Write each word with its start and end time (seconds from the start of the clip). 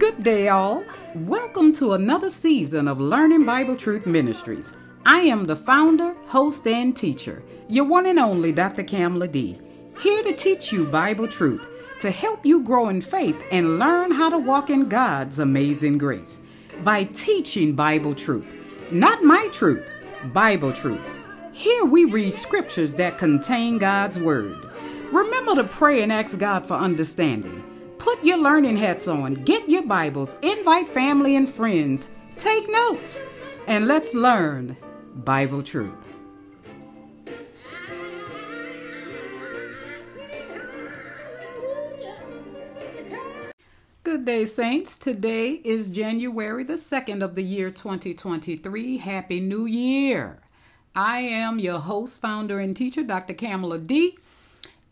Good 0.00 0.24
day, 0.24 0.48
all. 0.48 0.82
Welcome 1.14 1.74
to 1.74 1.92
another 1.92 2.30
season 2.30 2.88
of 2.88 2.98
Learning 2.98 3.44
Bible 3.44 3.76
Truth 3.76 4.06
Ministries. 4.06 4.72
I 5.04 5.18
am 5.18 5.44
the 5.44 5.54
founder, 5.54 6.14
host, 6.24 6.66
and 6.66 6.96
teacher, 6.96 7.42
your 7.68 7.84
one 7.84 8.06
and 8.06 8.18
only 8.18 8.50
Dr. 8.50 8.82
Kamala 8.82 9.28
D. 9.28 9.58
Here 10.00 10.22
to 10.22 10.32
teach 10.32 10.72
you 10.72 10.86
Bible 10.86 11.28
truth, 11.28 11.68
to 12.00 12.10
help 12.10 12.46
you 12.46 12.62
grow 12.62 12.88
in 12.88 13.02
faith 13.02 13.46
and 13.52 13.78
learn 13.78 14.10
how 14.10 14.30
to 14.30 14.38
walk 14.38 14.70
in 14.70 14.88
God's 14.88 15.38
amazing 15.38 15.98
grace 15.98 16.40
by 16.82 17.04
teaching 17.04 17.74
Bible 17.74 18.14
truth. 18.14 18.46
Not 18.90 19.22
my 19.22 19.48
truth, 19.52 19.86
Bible 20.32 20.72
truth. 20.72 21.06
Here 21.52 21.84
we 21.84 22.06
read 22.06 22.32
scriptures 22.32 22.94
that 22.94 23.18
contain 23.18 23.76
God's 23.76 24.18
Word. 24.18 24.56
Remember 25.12 25.56
to 25.56 25.64
pray 25.64 26.02
and 26.02 26.10
ask 26.10 26.38
God 26.38 26.64
for 26.64 26.74
understanding. 26.74 27.69
Put 28.10 28.24
your 28.24 28.38
learning 28.38 28.76
hats 28.76 29.06
on, 29.06 29.34
get 29.34 29.70
your 29.70 29.86
Bibles, 29.86 30.34
invite 30.42 30.88
family 30.88 31.36
and 31.36 31.48
friends, 31.48 32.08
take 32.38 32.68
notes, 32.68 33.24
and 33.68 33.86
let's 33.86 34.14
learn 34.14 34.76
Bible 35.14 35.62
truth. 35.62 35.94
Good 44.02 44.24
day, 44.24 44.44
Saints. 44.44 44.98
Today 44.98 45.60
is 45.64 45.88
January 45.88 46.64
the 46.64 46.72
2nd 46.72 47.22
of 47.22 47.36
the 47.36 47.44
year 47.44 47.70
2023. 47.70 48.96
Happy 48.96 49.38
New 49.38 49.66
Year. 49.66 50.40
I 50.96 51.20
am 51.20 51.60
your 51.60 51.78
host, 51.78 52.20
founder, 52.20 52.58
and 52.58 52.76
teacher, 52.76 53.04
Dr. 53.04 53.34
Kamala 53.34 53.78
D. 53.78 54.18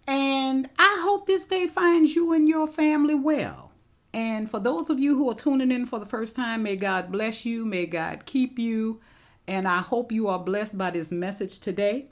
And 0.08 0.70
I 0.78 1.00
hope 1.02 1.26
this 1.26 1.44
day 1.44 1.66
finds 1.66 2.14
you 2.14 2.32
and 2.32 2.48
your 2.48 2.66
family 2.66 3.14
well. 3.14 3.72
And 4.14 4.50
for 4.50 4.58
those 4.58 4.88
of 4.88 4.98
you 4.98 5.14
who 5.14 5.30
are 5.30 5.34
tuning 5.34 5.70
in 5.70 5.84
for 5.84 5.98
the 6.00 6.06
first 6.06 6.34
time, 6.34 6.62
may 6.62 6.76
God 6.76 7.12
bless 7.12 7.44
you, 7.44 7.66
may 7.66 7.84
God 7.84 8.24
keep 8.24 8.58
you, 8.58 9.02
and 9.46 9.68
I 9.68 9.80
hope 9.80 10.10
you 10.10 10.26
are 10.28 10.38
blessed 10.38 10.78
by 10.78 10.92
this 10.92 11.12
message 11.12 11.58
today. 11.58 12.06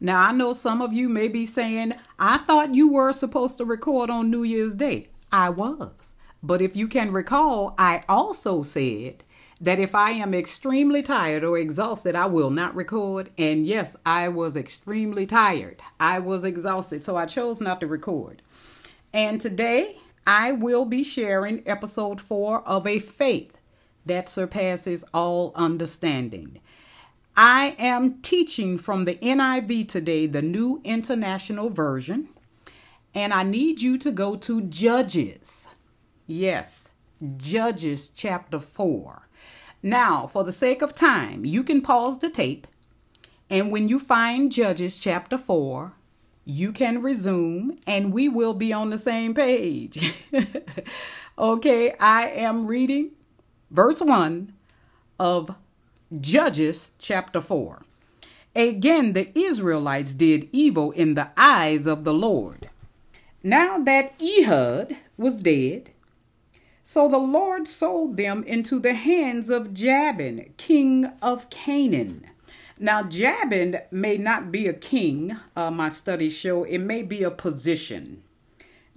Now, 0.00 0.22
I 0.22 0.32
know 0.32 0.54
some 0.54 0.80
of 0.80 0.94
you 0.94 1.10
may 1.10 1.28
be 1.28 1.44
saying, 1.44 1.92
I 2.18 2.38
thought 2.38 2.74
you 2.74 2.90
were 2.90 3.12
supposed 3.12 3.58
to 3.58 3.66
record 3.66 4.08
on 4.08 4.30
New 4.30 4.42
Year's 4.42 4.74
Day. 4.74 5.08
I 5.30 5.50
was. 5.50 6.14
But 6.42 6.62
if 6.62 6.74
you 6.76 6.88
can 6.88 7.12
recall, 7.12 7.74
I 7.76 8.04
also 8.08 8.62
said 8.62 9.22
that 9.60 9.78
if 9.78 9.94
I 9.94 10.10
am 10.10 10.34
extremely 10.34 11.02
tired 11.02 11.42
or 11.42 11.58
exhausted, 11.58 12.14
I 12.14 12.26
will 12.26 12.50
not 12.50 12.74
record. 12.74 13.30
And 13.36 13.66
yes, 13.66 13.96
I 14.06 14.28
was 14.28 14.56
extremely 14.56 15.26
tired. 15.26 15.80
I 15.98 16.20
was 16.20 16.44
exhausted, 16.44 17.02
so 17.02 17.16
I 17.16 17.26
chose 17.26 17.60
not 17.60 17.80
to 17.80 17.86
record. 17.86 18.42
And 19.12 19.40
today, 19.40 19.98
I 20.26 20.52
will 20.52 20.84
be 20.84 21.02
sharing 21.02 21.62
episode 21.66 22.20
four 22.20 22.62
of 22.68 22.86
A 22.86 22.98
Faith 22.98 23.58
That 24.06 24.28
Surpasses 24.28 25.04
All 25.12 25.52
Understanding. 25.54 26.60
I 27.36 27.76
am 27.78 28.20
teaching 28.20 28.78
from 28.78 29.04
the 29.04 29.14
NIV 29.14 29.88
today, 29.88 30.26
the 30.26 30.42
New 30.42 30.80
International 30.84 31.70
Version, 31.70 32.28
and 33.14 33.32
I 33.32 33.42
need 33.42 33.80
you 33.80 33.96
to 33.98 34.10
go 34.10 34.36
to 34.36 34.62
Judges. 34.62 35.66
Yes, 36.26 36.90
Judges 37.38 38.08
chapter 38.08 38.60
4. 38.60 39.27
Now, 39.82 40.26
for 40.26 40.44
the 40.44 40.52
sake 40.52 40.82
of 40.82 40.94
time, 40.94 41.44
you 41.44 41.62
can 41.62 41.80
pause 41.82 42.18
the 42.18 42.30
tape, 42.30 42.66
and 43.48 43.70
when 43.70 43.88
you 43.88 43.98
find 43.98 44.52
Judges 44.52 44.98
chapter 44.98 45.38
4, 45.38 45.92
you 46.44 46.72
can 46.72 47.02
resume, 47.02 47.78
and 47.86 48.12
we 48.12 48.28
will 48.28 48.54
be 48.54 48.72
on 48.72 48.90
the 48.90 48.98
same 48.98 49.34
page. 49.34 50.14
okay, 51.38 51.94
I 52.00 52.28
am 52.28 52.66
reading 52.66 53.10
verse 53.70 54.00
1 54.00 54.52
of 55.18 55.54
Judges 56.20 56.90
chapter 56.98 57.40
4. 57.40 57.82
Again, 58.56 59.12
the 59.12 59.30
Israelites 59.38 60.14
did 60.14 60.48
evil 60.52 60.90
in 60.92 61.14
the 61.14 61.28
eyes 61.36 61.86
of 61.86 62.04
the 62.04 62.14
Lord. 62.14 62.70
Now 63.42 63.78
that 63.78 64.14
Ehud 64.20 64.96
was 65.16 65.36
dead, 65.36 65.90
so 66.90 67.06
the 67.06 67.18
Lord 67.18 67.68
sold 67.68 68.16
them 68.16 68.42
into 68.44 68.80
the 68.80 68.94
hands 68.94 69.50
of 69.50 69.74
Jabin, 69.74 70.54
king 70.56 71.12
of 71.20 71.50
Canaan. 71.50 72.24
Now, 72.78 73.02
Jabin 73.02 73.82
may 73.90 74.16
not 74.16 74.50
be 74.50 74.66
a 74.66 74.72
king, 74.72 75.36
uh, 75.54 75.70
my 75.70 75.90
studies 75.90 76.32
show, 76.32 76.64
it 76.64 76.78
may 76.78 77.02
be 77.02 77.22
a 77.22 77.30
position. 77.30 78.22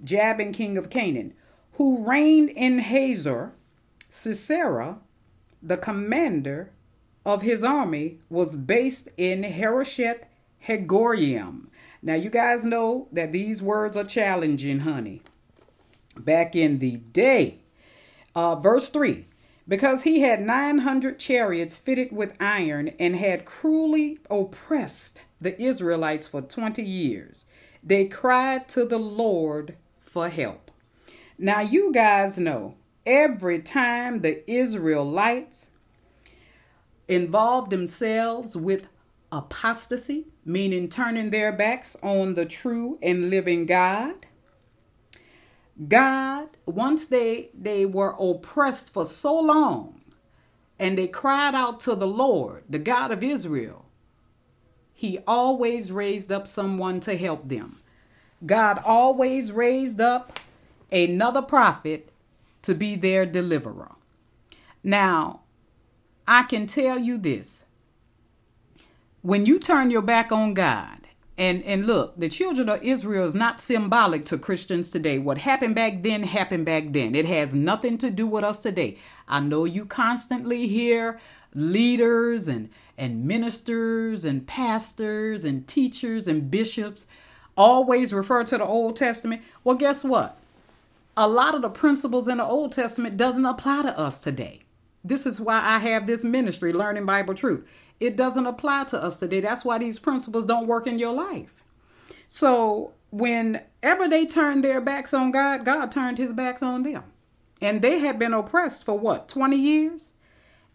Jabin, 0.02 0.54
king 0.54 0.78
of 0.78 0.88
Canaan, 0.88 1.34
who 1.74 2.02
reigned 2.02 2.48
in 2.48 2.78
Hazor, 2.78 3.52
Sisera, 4.08 4.96
the 5.62 5.76
commander 5.76 6.70
of 7.26 7.42
his 7.42 7.62
army, 7.62 8.20
was 8.30 8.56
based 8.56 9.10
in 9.18 9.42
Harosheth 9.42 10.24
Hagoyim. 10.66 11.66
Now, 12.00 12.14
you 12.14 12.30
guys 12.30 12.64
know 12.64 13.08
that 13.12 13.32
these 13.32 13.60
words 13.60 13.98
are 13.98 14.04
challenging, 14.04 14.78
honey. 14.78 15.20
Back 16.16 16.56
in 16.56 16.78
the 16.78 16.96
day, 16.96 17.58
uh, 18.34 18.56
verse 18.56 18.88
3 18.88 19.26
Because 19.66 20.02
he 20.02 20.20
had 20.20 20.40
900 20.40 21.18
chariots 21.18 21.76
fitted 21.76 22.12
with 22.12 22.36
iron 22.40 22.88
and 22.98 23.16
had 23.16 23.44
cruelly 23.44 24.18
oppressed 24.30 25.20
the 25.40 25.60
Israelites 25.60 26.28
for 26.28 26.40
20 26.42 26.82
years, 26.82 27.46
they 27.82 28.06
cried 28.06 28.68
to 28.70 28.84
the 28.84 28.98
Lord 28.98 29.76
for 30.00 30.28
help. 30.28 30.70
Now, 31.38 31.60
you 31.60 31.92
guys 31.92 32.38
know 32.38 32.76
every 33.04 33.60
time 33.60 34.20
the 34.20 34.48
Israelites 34.50 35.70
involved 37.08 37.70
themselves 37.70 38.56
with 38.56 38.86
apostasy, 39.32 40.26
meaning 40.44 40.88
turning 40.88 41.30
their 41.30 41.52
backs 41.52 41.96
on 42.02 42.34
the 42.34 42.44
true 42.44 42.98
and 43.02 43.30
living 43.30 43.66
God, 43.66 44.26
God, 45.88 46.48
once 46.66 47.06
they 47.06 47.50
they 47.54 47.86
were 47.86 48.14
oppressed 48.18 48.92
for 48.92 49.06
so 49.06 49.38
long, 49.38 50.00
and 50.78 50.98
they 50.98 51.08
cried 51.08 51.54
out 51.54 51.80
to 51.80 51.94
the 51.94 52.06
Lord, 52.06 52.64
the 52.68 52.78
God 52.78 53.10
of 53.10 53.22
Israel, 53.22 53.86
he 54.92 55.18
always 55.26 55.90
raised 55.90 56.30
up 56.30 56.46
someone 56.46 57.00
to 57.00 57.16
help 57.16 57.48
them. 57.48 57.80
God 58.44 58.80
always 58.84 59.52
raised 59.52 60.00
up 60.00 60.38
another 60.90 61.42
prophet 61.42 62.10
to 62.62 62.74
be 62.74 62.96
their 62.96 63.24
deliverer. 63.26 63.92
Now, 64.84 65.40
I 66.26 66.44
can 66.44 66.66
tell 66.66 66.98
you 66.98 67.18
this. 67.18 67.64
When 69.22 69.46
you 69.46 69.58
turn 69.58 69.90
your 69.90 70.02
back 70.02 70.32
on 70.32 70.54
God, 70.54 71.01
and 71.42 71.64
and 71.64 71.88
look, 71.88 72.14
the 72.16 72.28
children 72.28 72.68
of 72.68 72.84
Israel 72.84 73.26
is 73.26 73.34
not 73.34 73.60
symbolic 73.60 74.24
to 74.26 74.38
Christians 74.38 74.88
today. 74.88 75.18
What 75.18 75.38
happened 75.38 75.74
back 75.74 76.04
then 76.04 76.22
happened 76.22 76.64
back 76.64 76.92
then. 76.92 77.16
It 77.16 77.26
has 77.26 77.52
nothing 77.52 77.98
to 77.98 78.10
do 78.10 78.28
with 78.28 78.44
us 78.44 78.60
today. 78.60 78.96
I 79.26 79.40
know 79.40 79.64
you 79.64 79.84
constantly 79.84 80.68
hear 80.68 81.18
leaders 81.52 82.46
and 82.46 82.70
and 82.96 83.24
ministers 83.24 84.24
and 84.24 84.46
pastors 84.46 85.44
and 85.44 85.66
teachers 85.66 86.28
and 86.28 86.48
bishops 86.48 87.08
always 87.56 88.12
refer 88.12 88.44
to 88.44 88.58
the 88.58 88.64
Old 88.64 88.94
Testament. 88.94 89.42
Well, 89.64 89.74
guess 89.74 90.04
what? 90.04 90.38
A 91.16 91.26
lot 91.26 91.56
of 91.56 91.62
the 91.62 91.70
principles 91.70 92.28
in 92.28 92.38
the 92.38 92.44
Old 92.44 92.70
Testament 92.70 93.16
doesn't 93.16 93.44
apply 93.44 93.82
to 93.82 93.98
us 93.98 94.20
today. 94.20 94.60
This 95.02 95.26
is 95.26 95.40
why 95.40 95.60
I 95.60 95.80
have 95.80 96.06
this 96.06 96.22
ministry, 96.22 96.72
Learning 96.72 97.04
Bible 97.04 97.34
Truth 97.34 97.66
it 98.02 98.16
doesn't 98.16 98.46
apply 98.46 98.84
to 98.84 99.00
us 99.00 99.18
today. 99.18 99.40
That's 99.40 99.64
why 99.64 99.78
these 99.78 99.98
principles 99.98 100.44
don't 100.44 100.66
work 100.66 100.88
in 100.88 100.98
your 100.98 101.12
life. 101.12 101.62
So, 102.26 102.94
whenever 103.10 104.08
they 104.08 104.26
turned 104.26 104.64
their 104.64 104.80
backs 104.80 105.14
on 105.14 105.30
God, 105.30 105.64
God 105.64 105.92
turned 105.92 106.18
his 106.18 106.32
backs 106.32 106.62
on 106.62 106.82
them. 106.82 107.04
And 107.60 107.80
they 107.80 108.00
had 108.00 108.18
been 108.18 108.32
oppressed 108.32 108.84
for 108.84 108.98
what, 108.98 109.28
20 109.28 109.56
years? 109.56 110.14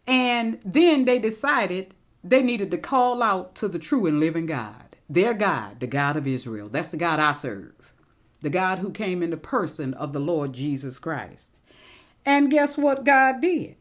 And 0.06 0.60
then 0.64 1.04
they 1.04 1.20
decided 1.20 1.94
they 2.24 2.42
needed 2.42 2.72
to 2.72 2.78
call 2.78 3.22
out 3.22 3.56
to 3.56 3.68
the 3.68 3.80
true 3.80 4.06
and 4.06 4.20
living 4.20 4.46
God, 4.46 4.96
their 5.10 5.34
God, 5.34 5.82
the 5.82 5.88
God 5.88 6.16
of 6.16 6.28
Israel. 6.28 6.70
That's 6.70 6.92
the 6.92 6.98
God 6.98 7.20
I 7.20 7.34
serve, 7.34 7.94
the 8.42 8.50
God 8.50 8.80
who 8.80 8.92
came 8.92 9.22
in 9.22 9.32
the 9.32 9.38
person 9.38 9.94
of 9.96 10.14
the 10.14 10.20
Lord 10.20 10.54
Jesus 10.54 10.98
Christ. 10.98 11.52
And 12.26 12.52
guess 12.52 12.78
what 12.78 13.04
God 13.04 13.42
did? 13.42 13.77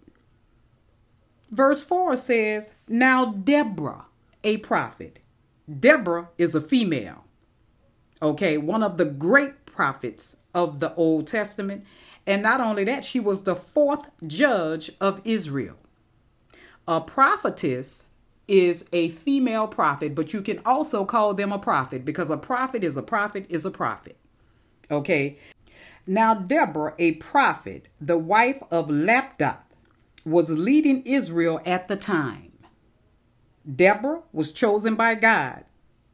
Verse 1.50 1.84
4 1.84 2.16
says, 2.16 2.74
Now 2.88 3.26
Deborah, 3.26 4.06
a 4.42 4.58
prophet, 4.58 5.20
Deborah 5.80 6.28
is 6.38 6.54
a 6.54 6.60
female, 6.60 7.24
okay, 8.20 8.58
one 8.58 8.82
of 8.82 8.96
the 8.96 9.04
great 9.04 9.66
prophets 9.66 10.36
of 10.54 10.80
the 10.80 10.94
Old 10.94 11.26
Testament. 11.26 11.84
And 12.26 12.42
not 12.42 12.60
only 12.60 12.82
that, 12.84 13.04
she 13.04 13.20
was 13.20 13.42
the 13.42 13.54
fourth 13.54 14.08
judge 14.26 14.90
of 15.00 15.20
Israel. 15.24 15.76
A 16.88 17.00
prophetess 17.00 18.06
is 18.48 18.88
a 18.92 19.10
female 19.10 19.68
prophet, 19.68 20.14
but 20.14 20.32
you 20.32 20.40
can 20.40 20.60
also 20.64 21.04
call 21.04 21.34
them 21.34 21.52
a 21.52 21.58
prophet 21.58 22.04
because 22.04 22.30
a 22.30 22.36
prophet 22.36 22.82
is 22.82 22.96
a 22.96 23.02
prophet 23.02 23.46
is 23.48 23.64
a 23.64 23.70
prophet. 23.70 24.16
Okay. 24.90 25.38
Now 26.06 26.34
Deborah, 26.34 26.94
a 26.98 27.12
prophet, 27.12 27.88
the 28.00 28.18
wife 28.18 28.62
of 28.70 28.88
Lappidoth, 28.88 29.58
was 30.26 30.50
leading 30.50 31.02
Israel 31.06 31.60
at 31.64 31.86
the 31.86 31.96
time. 31.96 32.52
Deborah 33.74 34.22
was 34.32 34.52
chosen 34.52 34.96
by 34.96 35.14
God 35.14 35.64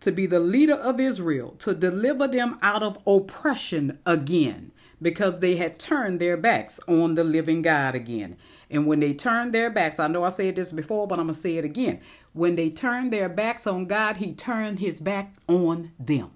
to 0.00 0.12
be 0.12 0.26
the 0.26 0.38
leader 0.38 0.74
of 0.74 1.00
Israel, 1.00 1.54
to 1.60 1.74
deliver 1.74 2.28
them 2.28 2.58
out 2.60 2.82
of 2.82 2.98
oppression 3.06 3.98
again, 4.04 4.70
because 5.00 5.40
they 5.40 5.56
had 5.56 5.78
turned 5.78 6.20
their 6.20 6.36
backs 6.36 6.78
on 6.86 7.14
the 7.14 7.24
living 7.24 7.62
God 7.62 7.94
again. 7.94 8.36
And 8.70 8.86
when 8.86 9.00
they 9.00 9.14
turned 9.14 9.54
their 9.54 9.70
backs, 9.70 9.98
I 9.98 10.08
know 10.08 10.24
I 10.24 10.28
said 10.28 10.56
this 10.56 10.72
before, 10.72 11.06
but 11.06 11.18
I'm 11.18 11.26
going 11.26 11.34
to 11.34 11.40
say 11.40 11.56
it 11.56 11.64
again. 11.64 12.00
When 12.34 12.54
they 12.54 12.68
turned 12.68 13.12
their 13.12 13.28
backs 13.28 13.66
on 13.66 13.86
God, 13.86 14.18
He 14.18 14.34
turned 14.34 14.78
His 14.78 15.00
back 15.00 15.34
on 15.48 15.92
them. 15.98 16.32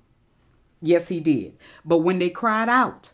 Yes, 0.80 1.08
He 1.08 1.20
did. 1.20 1.58
But 1.84 1.98
when 1.98 2.20
they 2.20 2.30
cried 2.30 2.68
out 2.68 3.12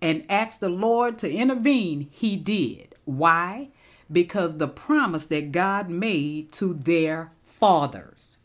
and 0.00 0.24
asked 0.30 0.60
the 0.60 0.68
Lord 0.70 1.18
to 1.18 1.30
intervene, 1.30 2.08
He 2.10 2.36
did. 2.36 2.87
Why? 3.08 3.70
Because 4.12 4.58
the 4.58 4.68
promise 4.68 5.26
that 5.28 5.50
God 5.50 5.88
made 5.88 6.52
to 6.52 6.74
their 6.74 7.32
fathers, 7.46 8.38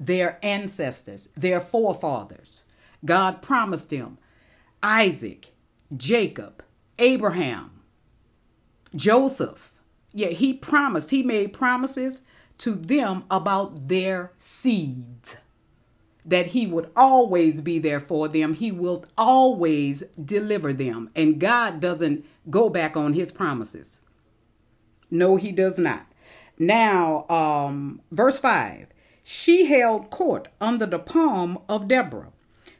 their 0.00 0.38
ancestors, 0.42 1.28
their 1.36 1.60
forefathers, 1.60 2.64
God 3.04 3.42
promised 3.42 3.90
them 3.90 4.16
Isaac, 4.82 5.52
Jacob, 5.94 6.62
Abraham, 6.98 7.82
Joseph. 8.94 9.70
Yeah, 10.14 10.28
he 10.28 10.54
promised, 10.54 11.10
he 11.10 11.22
made 11.22 11.52
promises 11.52 12.22
to 12.58 12.74
them 12.74 13.24
about 13.30 13.88
their 13.88 14.32
seeds. 14.38 15.36
That 16.24 16.46
he 16.48 16.66
would 16.66 16.90
always 16.96 17.60
be 17.60 17.78
there 17.78 18.00
for 18.00 18.28
them. 18.28 18.54
He 18.54 18.72
will 18.72 19.04
always 19.16 20.02
deliver 20.22 20.72
them. 20.72 21.10
And 21.14 21.38
God 21.38 21.80
doesn't 21.80 22.24
go 22.48 22.70
back 22.70 22.96
on 22.96 23.12
his 23.12 23.30
promises. 23.30 24.00
No, 25.10 25.36
he 25.36 25.52
does 25.52 25.78
not. 25.78 26.06
Now, 26.58 27.26
um, 27.28 28.00
verse 28.10 28.38
5 28.38 28.88
She 29.22 29.66
held 29.66 30.10
court 30.10 30.48
under 30.60 30.86
the 30.86 30.98
palm 30.98 31.58
of 31.68 31.88
Deborah 31.88 32.32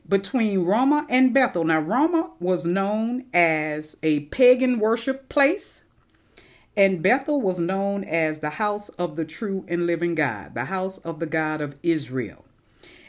between 0.09 0.65
Ramah 0.65 1.07
and 1.09 1.35
Bethel. 1.35 1.65
Now, 1.65 1.81
Ramah 1.81 2.31
was 2.39 2.65
known 2.65 3.25
as 3.35 3.97
a 4.03 4.21
pagan 4.21 4.79
worship 4.79 5.29
place 5.29 5.83
and 6.77 7.03
Bethel 7.03 7.41
was 7.41 7.59
known 7.59 8.05
as 8.05 8.41
the 8.41 8.51
house 8.51 8.91
of 8.91 9.17
the 9.17 9.25
true 9.25 9.65
and 9.67 9.87
living 9.87 10.15
God, 10.15 10.55
the 10.55 10.67
house 10.67 10.99
of 10.99 11.19
the 11.19 11.27
God 11.27 11.63
of 11.63 11.75
Israel. 11.83 12.45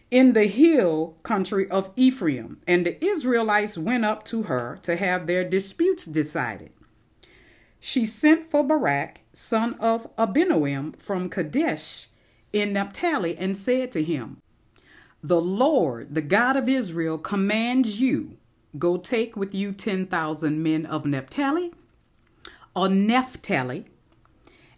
In 0.10 0.32
the 0.32 0.46
hill 0.46 1.18
country 1.24 1.70
of 1.70 1.92
Ephraim, 1.98 2.62
and 2.66 2.86
the 2.86 3.04
Israelites 3.06 3.78
went 3.78 4.06
up 4.06 4.24
to 4.26 4.44
her 4.44 4.80
to 4.84 4.96
have 4.96 5.28
their 5.28 5.44
disputes 5.44 6.06
decided. 6.06 6.72
She 7.80 8.06
sent 8.06 8.50
for 8.50 8.64
Barak, 8.64 9.22
son 9.34 9.76
of 9.76 10.16
Abinoam, 10.18 11.00
from 11.00 11.30
Kadesh 11.30 12.10
in 12.52 12.74
Naphtali, 12.74 13.38
and 13.38 13.56
said 13.56 13.92
to 13.92 14.04
him, 14.04 14.38
The 15.22 15.42
Lord, 15.42 16.16
the 16.16 16.22
God 16.22 16.58
of 16.58 16.68
Israel, 16.68 17.18
commands 17.18 18.02
you, 18.02 18.38
go 18.78 18.98
take 18.98 19.36
with 19.36 19.54
you 19.54 19.72
10,000 19.72 20.62
men 20.62 20.86
of 20.86 21.06
Naphtali 21.06 21.74
or 22.76 22.90
Naphtali 22.90 23.86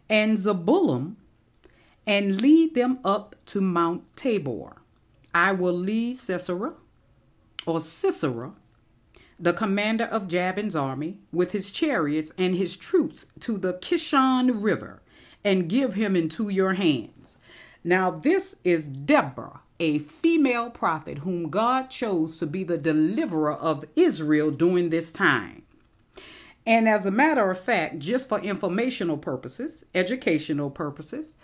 and 0.09 0.37
Zebulun 0.37 1.17
and 2.07 2.41
lead 2.41 2.75
them 2.75 2.99
up 3.03 3.35
to 3.45 3.61
Mount 3.61 4.03
Tabor. 4.15 4.77
I 5.33 5.51
will 5.51 5.77
lead 5.77 6.17
Sisera 6.17 6.73
or 7.65 7.79
Sisera, 7.79 8.53
the 9.39 9.53
commander 9.53 10.05
of 10.05 10.27
Jabin's 10.27 10.75
army, 10.75 11.19
with 11.31 11.53
his 11.53 11.71
chariots 11.71 12.33
and 12.37 12.55
his 12.55 12.75
troops 12.75 13.27
to 13.39 13.57
the 13.57 13.73
Kishon 13.73 14.61
River 14.61 15.01
and 15.43 15.69
give 15.69 15.93
him 15.93 16.15
into 16.15 16.49
your 16.49 16.73
hands. 16.73 17.37
Now, 17.83 18.11
this 18.11 18.55
is 18.65 18.87
Deborah, 18.87 19.61
a 19.79 19.99
female 19.99 20.69
prophet 20.69 21.19
whom 21.19 21.49
God 21.49 21.89
chose 21.89 22.37
to 22.39 22.45
be 22.45 22.65
the 22.65 22.77
deliverer 22.77 23.53
of 23.53 23.85
Israel 23.95 24.51
during 24.51 24.89
this 24.89 25.13
time. 25.13 25.63
And 26.67 26.89
as 26.89 27.05
a 27.05 27.11
matter 27.11 27.49
of 27.49 27.59
fact, 27.59 27.99
just 27.99 28.27
for 28.27 28.39
informational 28.39 29.17
purposes, 29.17 29.85
educational 29.95 30.69
purposes, 30.69 31.37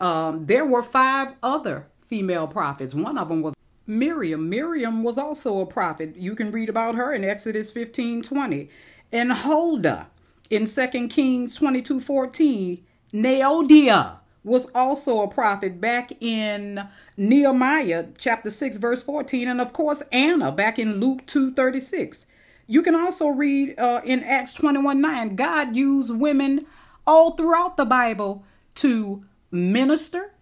um, 0.00 0.46
there 0.46 0.64
were 0.64 0.82
five 0.82 1.34
other 1.42 1.88
female 2.06 2.48
prophets. 2.48 2.94
One 2.94 3.18
of 3.18 3.28
them 3.28 3.42
was 3.42 3.55
Miriam. 3.86 4.48
Miriam 4.48 5.02
was 5.02 5.18
also 5.18 5.60
a 5.60 5.66
prophet. 5.66 6.16
You 6.16 6.34
can 6.34 6.50
read 6.50 6.68
about 6.68 6.94
her 6.94 7.12
in 7.12 7.24
Exodus 7.24 7.70
15 7.70 8.22
20. 8.22 8.68
And 9.12 9.32
Huldah 9.32 10.08
in 10.50 10.66
2 10.66 11.08
Kings 11.08 11.54
22 11.54 12.00
14. 12.00 12.84
Noadiah 13.12 14.16
was 14.44 14.66
also 14.74 15.22
a 15.22 15.28
prophet 15.28 15.80
back 15.80 16.12
in 16.20 16.88
Nehemiah 17.16 18.06
chapter 18.16 18.50
6 18.50 18.76
verse 18.76 19.02
14 19.02 19.48
and 19.48 19.60
of 19.60 19.72
course 19.72 20.02
Anna 20.12 20.52
back 20.52 20.78
in 20.78 21.00
Luke 21.00 21.26
2 21.26 21.54
36. 21.54 22.26
You 22.68 22.82
can 22.82 22.94
also 22.94 23.28
read 23.28 23.78
uh, 23.78 24.00
in 24.04 24.24
Acts 24.24 24.54
21 24.54 25.00
9, 25.00 25.36
God 25.36 25.76
used 25.76 26.10
women 26.10 26.66
all 27.06 27.32
throughout 27.32 27.76
the 27.76 27.84
Bible 27.84 28.44
to 28.76 29.24
minister 29.50 30.32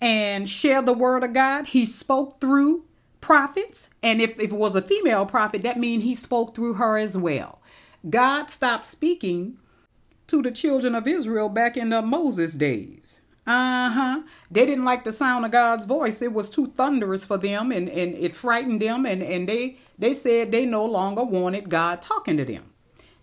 and 0.00 0.48
share 0.48 0.82
the 0.82 0.92
word 0.92 1.24
of 1.24 1.32
God. 1.32 1.68
He 1.68 1.86
spoke 1.86 2.40
through 2.40 2.84
prophets. 3.20 3.90
And 4.02 4.20
if, 4.20 4.38
if 4.38 4.52
it 4.52 4.56
was 4.56 4.76
a 4.76 4.82
female 4.82 5.26
prophet, 5.26 5.62
that 5.62 5.78
means 5.78 6.04
he 6.04 6.14
spoke 6.14 6.54
through 6.54 6.74
her 6.74 6.96
as 6.96 7.16
well. 7.16 7.60
God 8.08 8.50
stopped 8.50 8.86
speaking 8.86 9.58
to 10.28 10.42
the 10.42 10.50
children 10.50 10.94
of 10.94 11.06
Israel 11.06 11.48
back 11.48 11.76
in 11.76 11.90
the 11.90 12.02
Moses 12.02 12.54
days. 12.54 13.20
Uh 13.46 13.90
huh. 13.90 14.22
They 14.50 14.66
didn't 14.66 14.84
like 14.84 15.04
the 15.04 15.12
sound 15.12 15.44
of 15.44 15.52
God's 15.52 15.84
voice. 15.84 16.20
It 16.20 16.32
was 16.32 16.50
too 16.50 16.68
thunderous 16.76 17.24
for 17.24 17.38
them 17.38 17.70
and, 17.70 17.88
and 17.88 18.14
it 18.14 18.34
frightened 18.34 18.82
them 18.82 19.06
and, 19.06 19.22
and 19.22 19.48
they 19.48 19.78
they 19.98 20.14
said 20.14 20.50
they 20.50 20.66
no 20.66 20.84
longer 20.84 21.22
wanted 21.22 21.68
God 21.68 22.02
talking 22.02 22.36
to 22.36 22.44
them. 22.44 22.72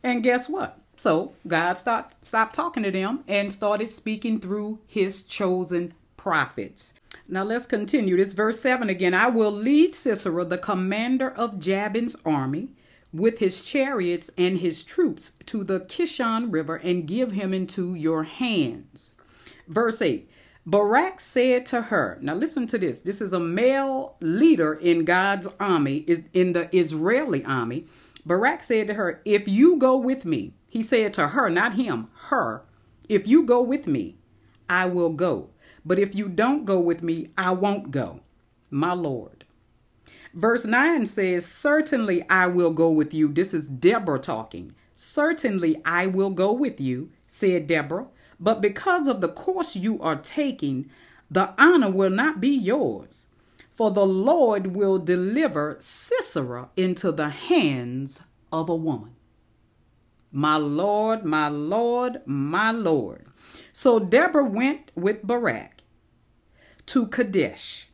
And 0.02 0.24
guess 0.24 0.48
what? 0.48 0.80
So 0.96 1.34
God 1.46 1.78
stopped 1.78 2.24
stopped 2.24 2.56
talking 2.56 2.84
to 2.84 2.92
them 2.92 3.24
and 3.28 3.54
started 3.54 3.90
speaking 3.90 4.40
through 4.40 4.80
his 4.88 5.24
chosen 5.24 5.94
prophets. 6.24 6.94
Now 7.28 7.44
let's 7.44 7.66
continue. 7.66 8.16
This 8.16 8.32
verse 8.32 8.58
7 8.62 8.90
again. 8.90 9.14
I 9.14 9.28
will 9.28 9.52
lead 9.52 9.94
Sisera, 9.94 10.46
the 10.46 10.58
commander 10.58 11.30
of 11.30 11.60
Jabin's 11.60 12.16
army, 12.26 12.70
with 13.12 13.40
his 13.40 13.62
chariots 13.62 14.32
and 14.38 14.60
his 14.60 14.84
troops 14.84 15.34
to 15.48 15.66
the 15.66 15.82
Kishon 15.82 16.52
River 16.52 16.78
and 16.78 17.06
give 17.06 17.34
him 17.34 17.54
into 17.54 17.94
your 17.94 18.24
hands. 18.24 19.12
Verse 19.68 20.02
8 20.02 20.30
Barak 20.66 21.20
said 21.20 21.66
to 21.66 21.82
her, 21.82 22.18
now 22.22 22.36
listen 22.36 22.68
to 22.68 22.78
this. 22.78 23.02
This 23.02 23.20
is 23.20 23.34
a 23.34 23.40
male 23.40 24.16
leader 24.22 24.76
in 24.76 25.04
God's 25.04 25.50
army, 25.60 25.98
in 26.34 26.54
the 26.54 26.74
Israeli 26.74 27.44
army. 27.44 27.86
Barak 28.26 28.64
said 28.64 28.88
to 28.88 28.94
her, 28.94 29.22
If 29.26 29.50
you 29.50 29.76
go 29.76 29.98
with 29.98 30.24
me, 30.24 30.54
he 30.70 30.82
said 30.84 31.14
to 31.16 31.28
her, 31.28 31.50
not 31.50 31.74
him, 31.74 32.08
her, 32.30 32.64
if 33.10 33.28
you 33.28 33.44
go 33.44 33.62
with 33.62 33.88
me, 33.88 34.16
I 34.70 34.86
will 34.86 35.10
go. 35.10 35.50
But 35.86 36.00
if 36.00 36.16
you 36.16 36.30
don't 36.30 36.66
go 36.66 36.80
with 36.80 37.04
me, 37.04 37.30
I 37.38 37.52
won't 37.52 37.92
go, 37.92 38.22
my 38.70 38.94
Lord. 38.94 39.46
Verse 40.34 40.66
9 40.66 41.06
says, 41.06 41.46
Certainly 41.46 42.28
I 42.30 42.48
will 42.48 42.72
go 42.72 42.90
with 42.90 43.14
you. 43.14 43.28
This 43.28 43.54
is 43.54 43.68
Deborah 43.68 44.20
talking. 44.20 44.74
Certainly 44.96 45.82
I 45.86 46.08
will 46.08 46.30
go 46.30 46.52
with 46.52 46.80
you, 46.80 47.12
said 47.28 47.68
Deborah. 47.68 48.08
But 48.40 48.62
because 48.62 49.08
of 49.08 49.22
the 49.22 49.28
course 49.28 49.76
you 49.76 50.02
are 50.02 50.16
taking, 50.16 50.90
the 51.30 51.54
honor 51.58 51.92
will 51.92 52.10
not 52.10 52.42
be 52.42 52.50
yours. 52.50 53.28
For 53.76 53.92
the 53.92 54.06
Lord 54.06 54.68
will 54.68 55.00
deliver 55.00 55.78
Sisera 55.80 56.70
into 56.78 57.12
the 57.12 57.30
hands 57.30 58.22
of 58.52 58.70
a 58.70 58.76
woman. 58.76 59.16
My 60.32 60.58
Lord, 60.58 61.26
my 61.26 61.48
Lord, 61.48 62.22
my 62.26 62.72
Lord. 62.72 63.26
So 63.72 64.00
Deborah 64.00 64.46
went 64.46 64.92
with 64.96 65.26
Barak 65.26 65.73
to 66.88 67.08
Kadesh. 67.08 67.90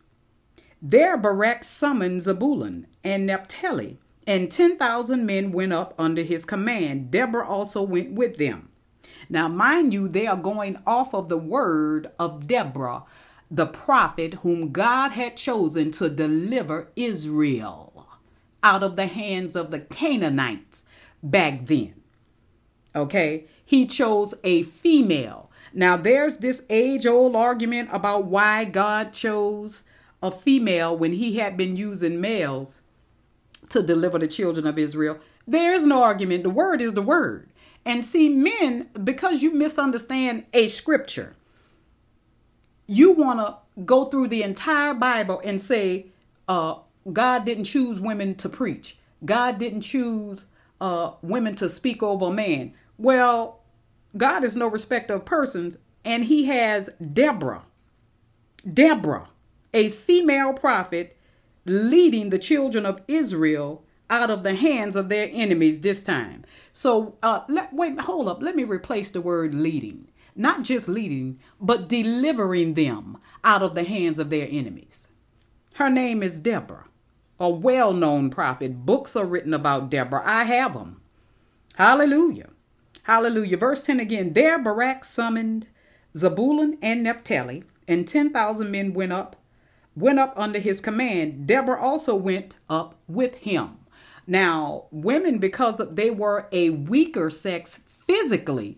There 0.81 1.17
Barak 1.17 1.63
summoned 1.63 2.22
Zebulun 2.22 2.88
and 3.03 3.25
Naphtali, 3.25 4.00
and 4.25 4.51
10,000 4.51 5.25
men 5.25 5.51
went 5.51 5.74
up 5.74 5.93
under 5.98 6.24
his 6.24 6.46
command. 6.46 7.12
Deborah 7.12 7.48
also 7.48 7.81
went 7.81 8.12
with 8.12 8.38
them. 8.38 8.69
Now, 9.29 9.48
mind 9.48 9.93
you, 9.93 10.08
they 10.08 10.25
are 10.27 10.38
going 10.38 10.77
off 10.88 11.13
of 11.13 11.29
the 11.29 11.38
word 11.38 12.12
of 12.17 12.48
Deborah, 12.48 13.03
the 13.51 13.65
prophet 13.65 14.36
whom 14.36 14.72
God 14.72 15.12
had 15.12 15.36
chosen 15.36 15.91
to 15.93 16.10
deliver 16.10 16.91
Israel 16.96 18.08
out 18.62 18.84
of 18.84 18.96
the 18.96 19.08
hands 19.08 19.55
of 19.55 19.72
the 19.72 19.79
Canaanites 19.79 20.84
back 21.24 21.65
then. 21.65 21.96
Okay, 22.96 23.46
he 23.63 23.86
chose 23.86 24.34
a 24.43 24.63
female. 24.63 25.49
Now, 25.74 25.98
there's 25.98 26.38
this 26.38 26.64
age 26.70 27.06
old 27.06 27.36
argument 27.36 27.90
about 27.92 28.26
why 28.26 28.66
God 28.66 29.14
chose 29.14 29.84
a 30.22 30.32
female 30.32 30.98
when 30.98 31.14
he 31.14 31.38
had 31.38 31.56
been 31.56 31.76
using 31.76 32.20
males 32.20 32.82
to 33.70 33.84
deliver 33.84 34.20
the 34.20 34.28
children 34.28 34.66
of 34.68 34.78
Israel. 34.78 35.20
There's 35.48 35.86
no 35.86 36.04
argument. 36.04 36.44
The 36.44 36.50
word 36.50 36.82
is 36.82 36.94
the 36.94 37.02
word. 37.02 37.50
And 37.86 38.06
see, 38.06 38.30
men, 38.30 38.90
because 39.04 39.42
you 39.42 39.54
misunderstand 39.54 40.46
a 40.54 40.68
scripture, 40.68 41.36
you 42.88 43.12
want 43.12 43.40
to 43.40 43.84
go 43.84 44.06
through 44.06 44.28
the 44.28 44.44
entire 44.44 44.94
Bible 44.94 45.42
and 45.44 45.62
say, 45.62 46.08
uh, 46.48 46.76
God 47.12 47.46
didn't 47.46 47.64
choose 47.66 48.00
women 48.00 48.36
to 48.36 48.50
preach. 48.50 48.98
God 49.24 49.58
didn't 49.58 49.82
choose 49.82 50.46
uh, 50.82 51.12
women 51.22 51.56
to 51.56 51.70
speak 51.70 52.04
over 52.04 52.30
man. 52.30 52.74
Well, 52.98 53.59
God 54.18 54.44
is 54.44 54.56
no 54.56 54.68
respecter 54.68 55.13
of 55.13 55.25
persons, 55.25 55.78
and 56.04 56.25
He 56.25 56.46
has 56.46 56.89
Deborah, 57.13 57.66
Deborah, 58.72 59.30
a 59.74 59.89
female 59.89 60.54
prophet, 60.54 61.18
leading 61.66 62.30
the 62.30 62.39
children 62.39 62.86
of 62.86 63.01
Israel 63.08 63.84
out 64.10 64.32
of 64.32 64.44
the 64.44 64.56
hands 64.56 64.96
of 64.96 65.10
their 65.10 65.30
enemies 65.32 65.82
this 65.82 66.01
time. 66.01 66.44
So, 66.74 67.18
uh, 67.22 67.42
let, 67.48 67.72
wait, 67.74 68.00
hold 68.01 68.28
up. 68.28 68.42
Let 68.42 68.56
me 68.56 68.63
replace 68.63 69.12
the 69.12 69.22
word 69.22 69.54
leading. 69.54 70.08
Not 70.36 70.63
just 70.63 70.88
leading, 70.88 71.39
but 71.60 71.88
delivering 71.88 72.74
them 72.74 73.18
out 73.44 73.62
of 73.62 73.75
the 73.75 73.84
hands 73.84 74.20
of 74.20 74.30
their 74.30 74.48
enemies. 74.50 75.10
Her 75.75 75.89
name 75.89 76.24
is 76.24 76.39
Deborah, 76.39 76.88
a 77.39 77.50
well 77.50 77.94
known 77.94 78.30
prophet. 78.30 78.86
Books 78.86 79.16
are 79.16 79.25
written 79.25 79.54
about 79.54 79.89
Deborah. 79.89 80.24
I 80.25 80.46
have 80.46 80.74
them. 80.74 81.01
Hallelujah. 81.75 82.50
Hallelujah. 83.10 83.58
Verse 83.58 83.82
10 83.82 84.00
again. 84.00 84.34
There 84.34 84.60
Barak 84.60 85.04
summoned 85.04 85.66
Zebulun 86.16 86.78
and 86.80 87.01
Naphtali, 87.01 87.63
and 87.88 88.08
10,000 88.08 88.70
men 88.70 88.94
went 88.94 89.12
up, 89.12 89.36
went 89.96 90.20
up 90.20 90.32
under 90.38 90.60
his 90.60 90.80
command. 90.80 91.48
Deborah 91.48 91.82
also 91.82 92.13
went 92.13 92.58
up 92.70 92.94
with 93.08 93.34
him. 93.38 93.80
Now, 94.28 94.84
women, 94.92 95.39
because 95.39 95.82
they 95.89 96.12
were 96.12 96.50
a 96.51 96.70
weaker 96.70 97.32
sex 97.32 97.80
physically, 97.88 98.78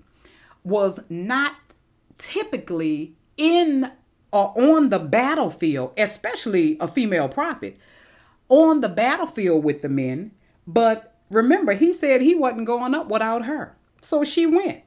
was 0.63 1.01
not 1.09 1.55
typically 2.17 3.17
in 3.35 3.91
or 4.31 4.57
on 4.57 4.91
the 4.91 4.99
battlefield, 4.99 5.91
especially 5.97 6.77
a 6.79 6.87
female 6.87 7.27
prophet, 7.27 7.77
on 8.47 8.79
the 8.79 8.87
battlefield 8.87 9.65
with 9.65 9.81
the 9.81 9.89
men. 9.89 10.31
But 10.65 11.17
remember, 11.29 11.73
he 11.73 11.91
said 11.91 12.21
he 12.21 12.33
wasn't 12.33 12.65
going 12.65 12.95
up 12.95 13.09
without 13.09 13.43
her. 13.43 13.75
So 14.01 14.23
she 14.23 14.45
went. 14.45 14.81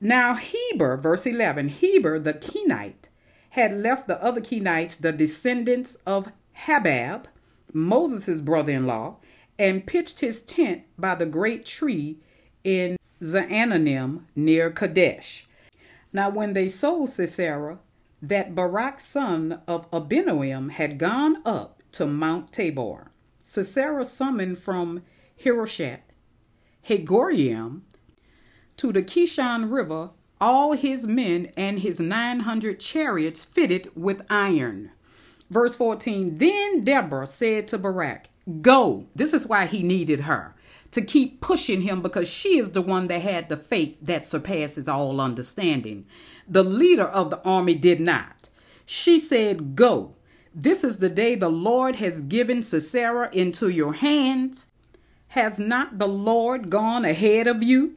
Now, 0.00 0.34
Heber, 0.34 0.96
verse 0.96 1.26
11, 1.26 1.68
Heber 1.68 2.18
the 2.18 2.34
Kenite 2.34 3.08
had 3.50 3.76
left 3.76 4.06
the 4.06 4.22
other 4.22 4.40
Kenites, 4.40 4.96
the 4.96 5.12
descendants 5.12 5.96
of 6.06 6.30
Hobab, 6.66 7.24
Moses' 7.72 8.40
brother 8.40 8.72
in 8.72 8.86
law, 8.86 9.16
and 9.58 9.86
pitched 9.86 10.20
his 10.20 10.42
tent 10.42 10.84
by 10.96 11.16
the 11.16 11.26
great 11.26 11.66
tree 11.66 12.18
in 12.62 12.96
Zaananim 13.20 14.22
near 14.36 14.70
Kadesh. 14.70 15.48
Now, 16.12 16.30
when 16.30 16.52
they 16.52 16.68
sold 16.68 17.10
Sisera, 17.10 17.80
that 18.22 18.54
Barak 18.54 19.00
son 19.00 19.60
of 19.66 19.90
Abinoam 19.90 20.70
had 20.70 20.98
gone 20.98 21.42
up 21.44 21.82
to 21.92 22.06
Mount 22.06 22.52
Tabor, 22.52 23.10
Sisera 23.42 24.04
summoned 24.04 24.58
from 24.58 25.02
Harosheth, 25.42 26.00
Hagorayim, 26.88 27.82
to 28.78 28.92
the 28.92 29.02
Kishon 29.02 29.70
River 29.70 30.10
all 30.40 30.72
his 30.72 31.06
men 31.06 31.52
and 31.56 31.80
his 31.80 31.98
900 31.98 32.78
chariots 32.80 33.44
fitted 33.44 33.90
with 33.94 34.22
iron. 34.30 34.90
Verse 35.50 35.74
14 35.74 36.38
Then 36.38 36.84
Deborah 36.84 37.26
said 37.26 37.68
to 37.68 37.78
Barak, 37.78 38.28
Go. 38.60 39.06
This 39.14 39.34
is 39.34 39.46
why 39.46 39.66
he 39.66 39.82
needed 39.82 40.20
her 40.20 40.54
to 40.90 41.02
keep 41.02 41.40
pushing 41.40 41.82
him 41.82 42.00
because 42.00 42.28
she 42.28 42.58
is 42.58 42.70
the 42.70 42.82
one 42.82 43.08
that 43.08 43.20
had 43.20 43.48
the 43.48 43.56
faith 43.56 43.96
that 44.00 44.24
surpasses 44.24 44.88
all 44.88 45.20
understanding. 45.20 46.06
The 46.48 46.64
leader 46.64 47.04
of 47.04 47.30
the 47.30 47.42
army 47.42 47.74
did 47.74 48.00
not. 48.00 48.48
She 48.86 49.18
said, 49.18 49.76
Go. 49.76 50.14
This 50.54 50.82
is 50.82 50.98
the 50.98 51.10
day 51.10 51.34
the 51.34 51.50
Lord 51.50 51.96
has 51.96 52.22
given 52.22 52.62
Sisera 52.62 53.28
into 53.32 53.68
your 53.68 53.92
hands. 53.94 54.66
Has 55.28 55.58
not 55.58 55.98
the 55.98 56.08
Lord 56.08 56.70
gone 56.70 57.04
ahead 57.04 57.46
of 57.46 57.62
you? 57.62 57.96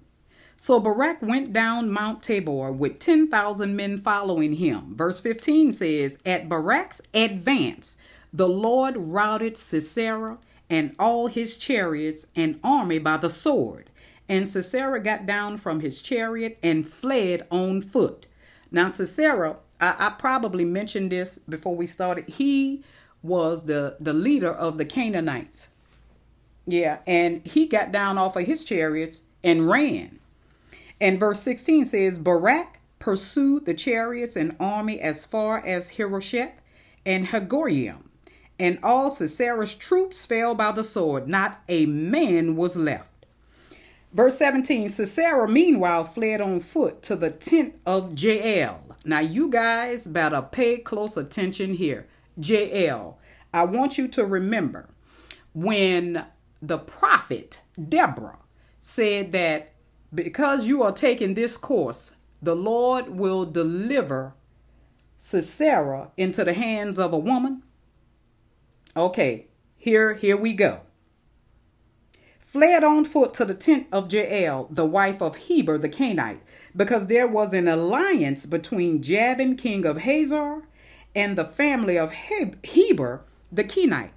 So 0.62 0.80
Barak 0.80 1.24
went 1.24 1.53
down 1.53 1.89
Mount 1.89 2.22
Tabor 2.22 2.72
with 2.72 3.00
10,000 3.00 3.75
men 3.75 4.00
following 4.00 4.53
him. 4.53 4.94
Verse 4.96 5.20
15 5.20 5.74
says, 5.74 6.20
At 6.24 6.48
Barak's 6.48 7.01
advance, 7.15 7.98
the 8.32 8.48
Lord 8.48 8.96
routed 8.96 9.58
Sisera 9.58 10.38
and 10.70 10.96
all 11.00 11.25
his 11.25 11.58
chariots 11.58 12.27
and 12.36 12.60
army 12.63 13.00
by 13.00 13.18
the 13.18 13.32
sword. 13.32 13.89
And 14.30 14.48
Sisera 14.48 15.00
got 15.00 15.25
down 15.25 15.58
from 15.58 15.80
his 15.80 16.00
chariot 16.00 16.60
and 16.62 16.88
fled 16.88 17.48
on 17.50 17.82
foot. 17.82 18.27
Now, 18.70 18.88
Sisera, 18.88 19.56
I, 19.80 19.96
I 19.98 20.10
probably 20.12 20.63
mentioned 20.63 21.12
this 21.12 21.39
before 21.39 21.75
we 21.75 21.88
started. 21.88 22.30
He 22.30 22.84
was 23.24 23.65
the, 23.65 23.98
the 24.00 24.13
leader 24.13 24.53
of 24.53 24.77
the 24.77 24.86
Canaanites. 24.86 25.70
Yeah, 26.68 27.00
and 27.08 27.44
he 27.48 27.65
got 27.65 27.91
down 27.91 28.20
off 28.20 28.36
of 28.36 28.46
his 28.46 28.63
chariots 28.63 29.24
and 29.44 29.68
ran. 29.68 30.20
And 31.01 31.20
verse 31.20 31.41
16 31.41 31.84
says, 31.86 32.17
Barak 32.17 32.79
pursued 33.00 33.65
the 33.65 33.74
chariots 33.74 34.38
and 34.38 34.55
army 34.60 35.01
as 35.01 35.25
far 35.25 35.65
as 35.65 35.89
Harosheth 35.89 36.53
and 37.05 37.27
Hagorayim 37.27 38.03
and 38.62 38.77
all 38.84 39.10
Sisera's 39.10 39.74
troops 39.74 40.24
fell 40.24 40.53
by 40.53 40.72
the 40.72 40.84
sword. 40.84 41.27
Not 41.27 41.63
a 41.67 41.88
man 41.88 42.55
was 42.55 42.75
left. 42.75 43.25
Verse 44.13 44.38
17 44.38 44.88
Sisera, 44.89 45.50
meanwhile, 45.50 46.03
fled 46.03 46.41
on 46.41 46.60
foot 46.60 47.01
to 47.03 47.15
the 47.15 47.31
tent 47.31 47.79
of 47.88 48.20
Jael. 48.20 48.84
Now, 49.03 49.20
you 49.20 49.50
guys 49.50 50.05
better 50.05 50.43
pay 50.43 50.77
close 50.77 51.17
attention 51.17 51.74
here. 51.74 52.05
Jael. 52.38 53.17
I 53.51 53.65
want 53.65 53.98
you 53.98 54.08
to 54.10 54.25
remember 54.25 54.89
when 55.53 56.24
the 56.62 56.77
prophet 56.77 57.62
Deborah 57.89 58.38
said 58.84 59.31
that 59.31 59.71
because 60.13 60.68
you 60.68 60.84
are 60.84 60.91
taking 60.91 61.34
this 61.34 61.58
course, 61.58 62.15
the 62.41 62.56
Lord 62.56 63.10
will 63.10 63.46
deliver 63.46 64.34
Sisera 65.18 66.12
into 66.18 66.44
the 66.44 66.53
hands 66.53 66.98
of 66.98 67.13
a 67.13 67.18
woman 67.18 67.63
Okay, 68.96 69.48
here, 69.77 70.15
here 70.15 70.36
we 70.36 70.53
go. 70.53 70.82
Fled 72.46 72.84
on 72.84 73.06
foot 73.06 73.34
to 73.36 73.46
the 73.46 73.53
tent 73.53 73.88
of 73.89 74.12
Jael, 74.12 74.68
the 74.70 74.86
wife 74.86 75.22
of 75.22 75.38
Heber 75.38 75.77
the 75.77 75.88
Kenite, 75.88 76.41
because 76.75 77.08
there 77.08 77.27
was 77.27 77.53
an 77.53 77.70
alliance 77.70 78.46
between 78.46 79.01
Jabin, 79.01 79.56
king 79.56 79.86
of 79.86 80.00
Hazor, 80.00 80.63
and 81.15 81.38
the 81.38 81.46
family 81.46 81.98
of 81.98 82.12
Heber 82.12 83.22
the 83.50 83.63
Kenite. 83.63 84.12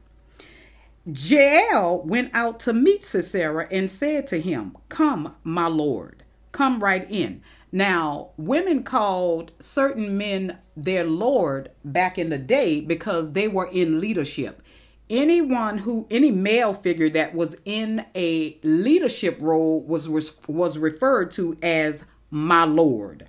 Jael 1.07 2.01
went 2.03 2.31
out 2.33 2.59
to 2.61 2.73
meet 2.73 3.05
Sisera 3.05 3.69
and 3.71 3.91
said 3.91 4.27
to 4.29 4.41
him, 4.41 4.77
Come, 4.89 5.35
my 5.45 5.67
lord, 5.67 6.23
come 6.53 6.83
right 6.83 7.07
in. 7.11 7.43
Now, 7.71 8.31
women 8.39 8.85
called 8.85 9.53
certain 9.59 10.17
men 10.17 10.59
their 10.77 11.05
lord 11.05 11.71
back 11.85 12.17
in 12.17 12.31
the 12.31 12.39
day 12.39 12.81
because 12.81 13.33
they 13.33 13.49
were 13.49 13.67
in 13.67 14.01
leadership. 14.01 14.63
Anyone 15.11 15.79
who 15.79 16.07
any 16.11 16.31
male 16.31 16.73
figure 16.73 17.11
that 17.11 17.35
was 17.35 17.57
in 17.67 18.07
a 18.15 18.59
leadership 18.63 19.37
role 19.41 19.83
was 19.83 20.09
was, 20.09 20.35
was 20.49 20.79
referred 20.79 21.31
to 21.33 21.59
as 21.63 22.07
my 22.31 22.65
lord. 22.65 23.27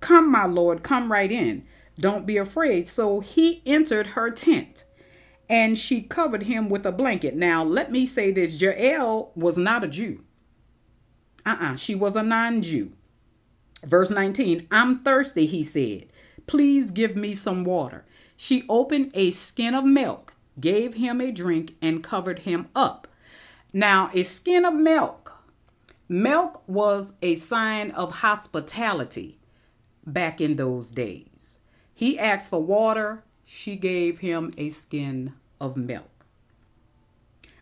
Come 0.00 0.30
my 0.30 0.44
lord 0.44 0.82
come 0.82 1.10
right 1.10 1.32
in. 1.32 1.64
Don't 1.98 2.26
be 2.26 2.36
afraid. 2.36 2.86
So 2.86 3.20
he 3.20 3.62
entered 3.64 4.08
her 4.08 4.30
tent 4.30 4.84
and 5.48 5.78
she 5.78 6.02
covered 6.02 6.44
him 6.44 6.68
with 6.68 6.86
a 6.86 6.92
blanket 6.92 7.34
now 7.34 7.62
let 7.62 7.90
me 7.90 8.06
say 8.06 8.30
this 8.30 8.60
jael 8.60 9.32
was 9.34 9.56
not 9.56 9.84
a 9.84 9.88
jew 9.88 10.22
uh-uh 11.44 11.76
she 11.76 11.94
was 11.94 12.16
a 12.16 12.22
non-jew 12.22 12.92
verse 13.84 14.10
19 14.10 14.66
i'm 14.70 15.00
thirsty 15.00 15.46
he 15.46 15.62
said 15.62 16.06
please 16.46 16.90
give 16.90 17.16
me 17.16 17.34
some 17.34 17.64
water 17.64 18.04
she 18.36 18.64
opened 18.68 19.10
a 19.14 19.30
skin 19.30 19.74
of 19.74 19.84
milk 19.84 20.34
gave 20.60 20.94
him 20.94 21.20
a 21.20 21.30
drink, 21.30 21.74
and 21.82 22.02
covered 22.02 22.40
him 22.40 22.68
up. 22.74 23.08
Now, 23.72 24.10
a 24.14 24.22
skin 24.22 24.64
of 24.64 24.74
milk. 24.74 25.32
Milk 26.08 26.62
was 26.66 27.14
a 27.22 27.34
sign 27.34 27.90
of 27.92 28.16
hospitality 28.16 29.38
back 30.06 30.40
in 30.40 30.56
those 30.56 30.90
days. 30.90 31.58
He 31.94 32.18
asked 32.18 32.50
for 32.50 32.62
water, 32.62 33.23
she 33.44 33.76
gave 33.76 34.20
him 34.20 34.52
a 34.56 34.68
skin 34.70 35.34
of 35.60 35.76
milk. 35.76 36.26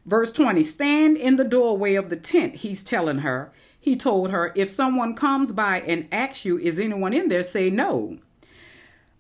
Verse 0.05 0.33
20 0.33 0.63
Stand 0.63 1.17
in 1.17 1.37
the 1.37 1.45
doorway 1.45 1.95
of 1.95 2.09
the 2.09 2.17
tent, 2.17 2.57
he's 2.57 2.83
telling 2.83 3.19
her. 3.19 3.53
He 3.79 3.97
told 3.97 4.31
her, 4.31 4.53
If 4.55 4.71
someone 4.71 5.15
comes 5.15 5.53
by 5.53 5.81
and 5.81 6.09
asks 6.13 6.45
you, 6.45 6.59
Is 6.59 6.79
anyone 6.79 7.13
in 7.13 7.29
there? 7.29 7.43
say 7.43 7.71
no. 7.71 8.19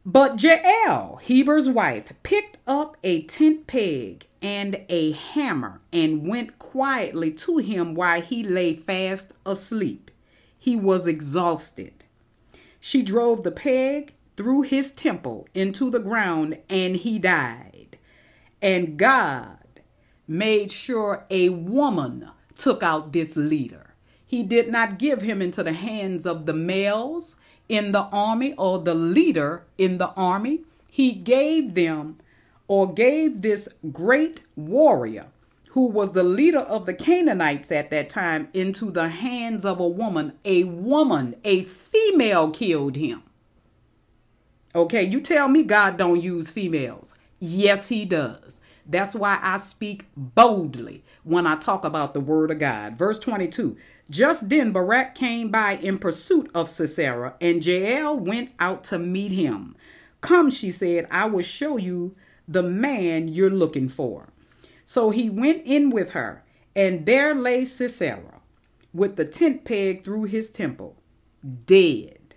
But 0.04 0.42
Jael, 0.42 1.20
Heber's 1.22 1.68
wife, 1.68 2.12
picked 2.24 2.58
up 2.66 2.96
a 3.04 3.22
tent 3.22 3.68
peg 3.68 4.26
and 4.40 4.80
a 4.88 5.12
hammer 5.12 5.80
and 5.92 6.26
went 6.26 6.58
quietly 6.58 7.30
to 7.32 7.58
him 7.58 7.94
while 7.94 8.20
he 8.20 8.42
lay 8.42 8.74
fast 8.74 9.32
asleep. 9.46 10.10
He 10.58 10.74
was 10.74 11.06
exhausted. 11.06 11.92
She 12.80 13.02
drove 13.02 13.44
the 13.44 13.52
peg 13.52 14.14
through 14.42 14.62
his 14.62 14.90
temple 14.90 15.46
into 15.54 15.88
the 15.88 16.00
ground 16.00 16.58
and 16.68 16.96
he 16.96 17.16
died. 17.16 17.96
And 18.60 18.96
God 18.96 19.80
made 20.26 20.72
sure 20.72 21.24
a 21.30 21.50
woman 21.50 22.28
took 22.56 22.82
out 22.82 23.12
this 23.12 23.36
leader. 23.36 23.94
He 24.26 24.42
did 24.42 24.68
not 24.68 24.98
give 24.98 25.22
him 25.22 25.40
into 25.40 25.62
the 25.62 25.74
hands 25.74 26.26
of 26.26 26.46
the 26.46 26.52
males 26.54 27.36
in 27.68 27.92
the 27.92 28.02
army 28.06 28.54
or 28.54 28.80
the 28.80 28.94
leader 28.94 29.62
in 29.78 29.98
the 29.98 30.10
army. 30.10 30.62
He 30.88 31.12
gave 31.12 31.74
them 31.74 32.18
or 32.66 32.92
gave 32.92 33.42
this 33.42 33.68
great 33.92 34.42
warrior 34.56 35.26
who 35.68 35.86
was 35.86 36.12
the 36.12 36.24
leader 36.24 36.58
of 36.58 36.86
the 36.86 36.94
Canaanites 36.94 37.70
at 37.70 37.90
that 37.90 38.10
time 38.10 38.48
into 38.52 38.90
the 38.90 39.08
hands 39.08 39.64
of 39.64 39.78
a 39.78 39.86
woman. 39.86 40.32
A 40.44 40.64
woman, 40.64 41.36
a 41.44 41.62
female 41.62 42.50
killed 42.50 42.96
him. 42.96 43.22
Okay, 44.74 45.02
you 45.02 45.20
tell 45.20 45.48
me 45.48 45.62
God 45.64 45.98
don't 45.98 46.22
use 46.22 46.50
females. 46.50 47.14
Yes, 47.38 47.88
he 47.88 48.04
does. 48.04 48.60
That's 48.86 49.14
why 49.14 49.38
I 49.42 49.58
speak 49.58 50.06
boldly 50.16 51.04
when 51.24 51.46
I 51.46 51.56
talk 51.56 51.84
about 51.84 52.14
the 52.14 52.20
word 52.20 52.50
of 52.50 52.58
God. 52.58 52.96
Verse 52.96 53.18
22 53.18 53.76
Just 54.08 54.48
then 54.48 54.72
Barak 54.72 55.14
came 55.14 55.50
by 55.50 55.72
in 55.76 55.98
pursuit 55.98 56.50
of 56.54 56.70
Sisera, 56.70 57.34
and 57.40 57.64
Jael 57.64 58.18
went 58.18 58.50
out 58.58 58.82
to 58.84 58.98
meet 58.98 59.32
him. 59.32 59.76
Come, 60.20 60.50
she 60.50 60.70
said, 60.70 61.06
I 61.10 61.26
will 61.26 61.42
show 61.42 61.76
you 61.76 62.16
the 62.48 62.62
man 62.62 63.28
you're 63.28 63.50
looking 63.50 63.88
for. 63.88 64.28
So 64.84 65.10
he 65.10 65.28
went 65.28 65.64
in 65.64 65.90
with 65.90 66.10
her, 66.10 66.42
and 66.74 67.06
there 67.06 67.34
lay 67.34 67.64
Sisera 67.64 68.40
with 68.94 69.16
the 69.16 69.24
tent 69.24 69.64
peg 69.64 70.04
through 70.04 70.24
his 70.24 70.50
temple, 70.50 70.96
dead. 71.66 72.34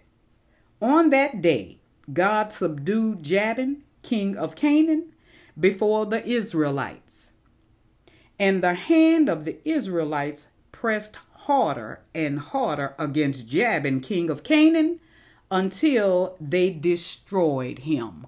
On 0.82 1.10
that 1.10 1.42
day, 1.42 1.80
God 2.12 2.54
subdued 2.54 3.24
Jabin, 3.24 3.84
king 4.04 4.38
of 4.38 4.56
Canaan, 4.56 5.14
before 5.60 6.06
the 6.06 6.26
Israelites. 6.26 7.32
And 8.40 8.62
the 8.62 8.74
hand 8.74 9.30
of 9.30 9.46
the 9.46 9.58
Israelites 9.68 10.48
pressed 10.72 11.18
harder 11.32 12.02
and 12.14 12.40
harder 12.40 12.96
against 13.00 13.48
Jabin, 13.48 14.02
king 14.02 14.30
of 14.30 14.44
Canaan, 14.44 15.00
until 15.50 16.36
they 16.40 16.72
destroyed 16.72 17.80
him. 17.80 18.28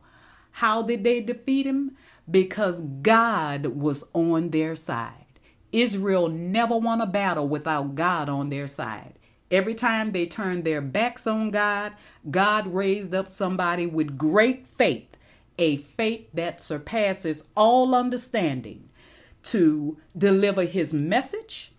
How 0.51 0.81
did 0.81 1.03
they 1.03 1.21
defeat 1.21 1.65
him? 1.65 1.97
Because 2.29 2.81
God 2.81 3.65
was 3.67 4.05
on 4.13 4.49
their 4.49 4.75
side. 4.75 5.25
Israel 5.71 6.29
never 6.29 6.77
won 6.77 7.01
a 7.01 7.05
battle 7.05 7.47
without 7.47 7.95
God 7.95 8.29
on 8.29 8.49
their 8.49 8.67
side. 8.67 9.19
Every 9.49 9.75
time 9.75 10.11
they 10.11 10.25
turned 10.25 10.65
their 10.65 10.81
backs 10.81 11.25
on 11.25 11.51
God, 11.51 11.93
God 12.29 12.67
raised 12.67 13.15
up 13.15 13.29
somebody 13.29 13.85
with 13.85 14.17
great 14.17 14.67
faith, 14.67 15.15
a 15.57 15.77
faith 15.77 16.27
that 16.33 16.61
surpasses 16.61 17.45
all 17.55 17.95
understanding, 17.95 18.89
to 19.43 19.97
deliver 20.17 20.63
his 20.63 20.93
message 20.93 21.71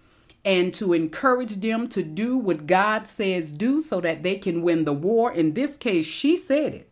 and 0.45 0.73
to 0.73 0.95
encourage 0.95 1.61
them 1.61 1.89
to 1.89 2.03
do 2.03 2.39
what 2.39 2.67
God 2.67 3.07
says 3.07 3.53
do 3.53 3.81
so 3.83 4.01
that 4.01 4.23
they 4.23 4.37
can 4.37 4.63
win 4.63 4.85
the 4.85 4.95
war. 4.95 5.31
In 5.31 5.53
this 5.53 5.77
case, 5.77 6.07
she 6.07 6.37
said 6.37 6.73
it. 6.73 6.91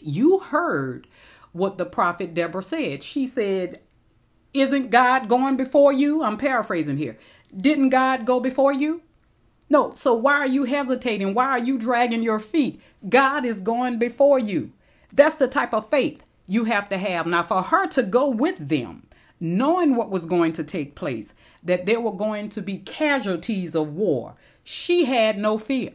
You 0.00 0.40
heard 0.40 1.06
what 1.52 1.78
the 1.78 1.84
prophet 1.86 2.34
Deborah 2.34 2.62
said. 2.62 3.04
She 3.04 3.28
said, 3.28 3.80
Isn't 4.52 4.90
God 4.90 5.28
going 5.28 5.56
before 5.56 5.92
you? 5.92 6.24
I'm 6.24 6.38
paraphrasing 6.38 6.96
here. 6.96 7.16
Didn't 7.56 7.90
God 7.90 8.26
go 8.26 8.40
before 8.40 8.72
you? 8.72 9.02
No, 9.72 9.90
so 9.94 10.12
why 10.12 10.34
are 10.34 10.46
you 10.46 10.64
hesitating? 10.64 11.32
Why 11.32 11.46
are 11.46 11.58
you 11.58 11.78
dragging 11.78 12.22
your 12.22 12.40
feet? 12.40 12.78
God 13.08 13.46
is 13.46 13.62
going 13.62 13.98
before 13.98 14.38
you. 14.38 14.70
That's 15.10 15.36
the 15.36 15.48
type 15.48 15.72
of 15.72 15.88
faith 15.88 16.22
you 16.46 16.64
have 16.64 16.90
to 16.90 16.98
have. 16.98 17.26
Now, 17.26 17.42
for 17.42 17.62
her 17.62 17.86
to 17.86 18.02
go 18.02 18.28
with 18.28 18.68
them, 18.68 19.06
knowing 19.40 19.96
what 19.96 20.10
was 20.10 20.26
going 20.26 20.52
to 20.52 20.62
take 20.62 20.94
place, 20.94 21.32
that 21.62 21.86
there 21.86 22.02
were 22.02 22.12
going 22.12 22.50
to 22.50 22.60
be 22.60 22.76
casualties 22.76 23.74
of 23.74 23.94
war, 23.94 24.34
she 24.62 25.06
had 25.06 25.38
no 25.38 25.56
fear. 25.56 25.92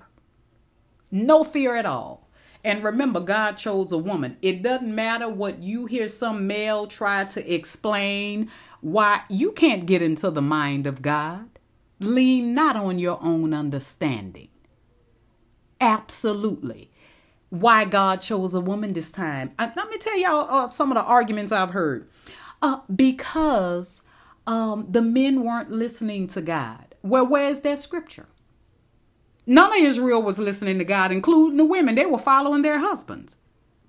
No 1.11 1.43
fear 1.43 1.75
at 1.75 1.85
all. 1.85 2.27
And 2.63 2.83
remember, 2.83 3.19
God 3.19 3.57
chose 3.57 3.91
a 3.91 3.99
woman. 3.99 4.37
It 4.41 4.63
doesn't 4.63 4.95
matter 4.95 5.29
what 5.29 5.61
you 5.61 5.85
hear 5.85 6.09
some 6.09 6.47
male 6.47 6.87
try 6.87 7.25
to 7.25 7.53
explain 7.53 8.49
why 8.81 9.21
you 9.29 9.51
can't 9.51 9.85
get 9.85 10.01
into 10.01 10.31
the 10.31 10.41
mind 10.41 10.87
of 10.87 11.03
God. 11.03 11.56
Lean 11.99 12.53
not 12.53 12.75
on 12.75 12.99
your 12.99 13.19
own 13.21 13.53
understanding. 13.53 14.49
Absolutely. 15.81 16.91
Why 17.49 17.85
God 17.85 18.21
chose 18.21 18.53
a 18.53 18.59
woman 18.59 18.93
this 18.93 19.11
time. 19.11 19.51
Uh, 19.57 19.69
let 19.75 19.89
me 19.89 19.97
tell 19.97 20.17
y'all 20.17 20.47
uh, 20.49 20.67
some 20.67 20.91
of 20.91 20.95
the 20.95 21.03
arguments 21.03 21.51
I've 21.51 21.71
heard. 21.71 22.09
Uh, 22.61 22.79
because 22.93 24.01
um, 24.45 24.87
the 24.89 25.01
men 25.01 25.43
weren't 25.43 25.71
listening 25.71 26.27
to 26.27 26.41
God. 26.41 26.95
Well, 27.01 27.25
where's 27.25 27.61
that 27.61 27.79
scripture? 27.79 28.27
None 29.45 29.71
of 29.71 29.79
Israel 29.79 30.21
was 30.21 30.39
listening 30.39 30.77
to 30.79 30.83
God, 30.83 31.11
including 31.11 31.57
the 31.57 31.65
women. 31.65 31.95
They 31.95 32.05
were 32.05 32.17
following 32.17 32.63
their 32.63 32.79
husbands. 32.79 33.37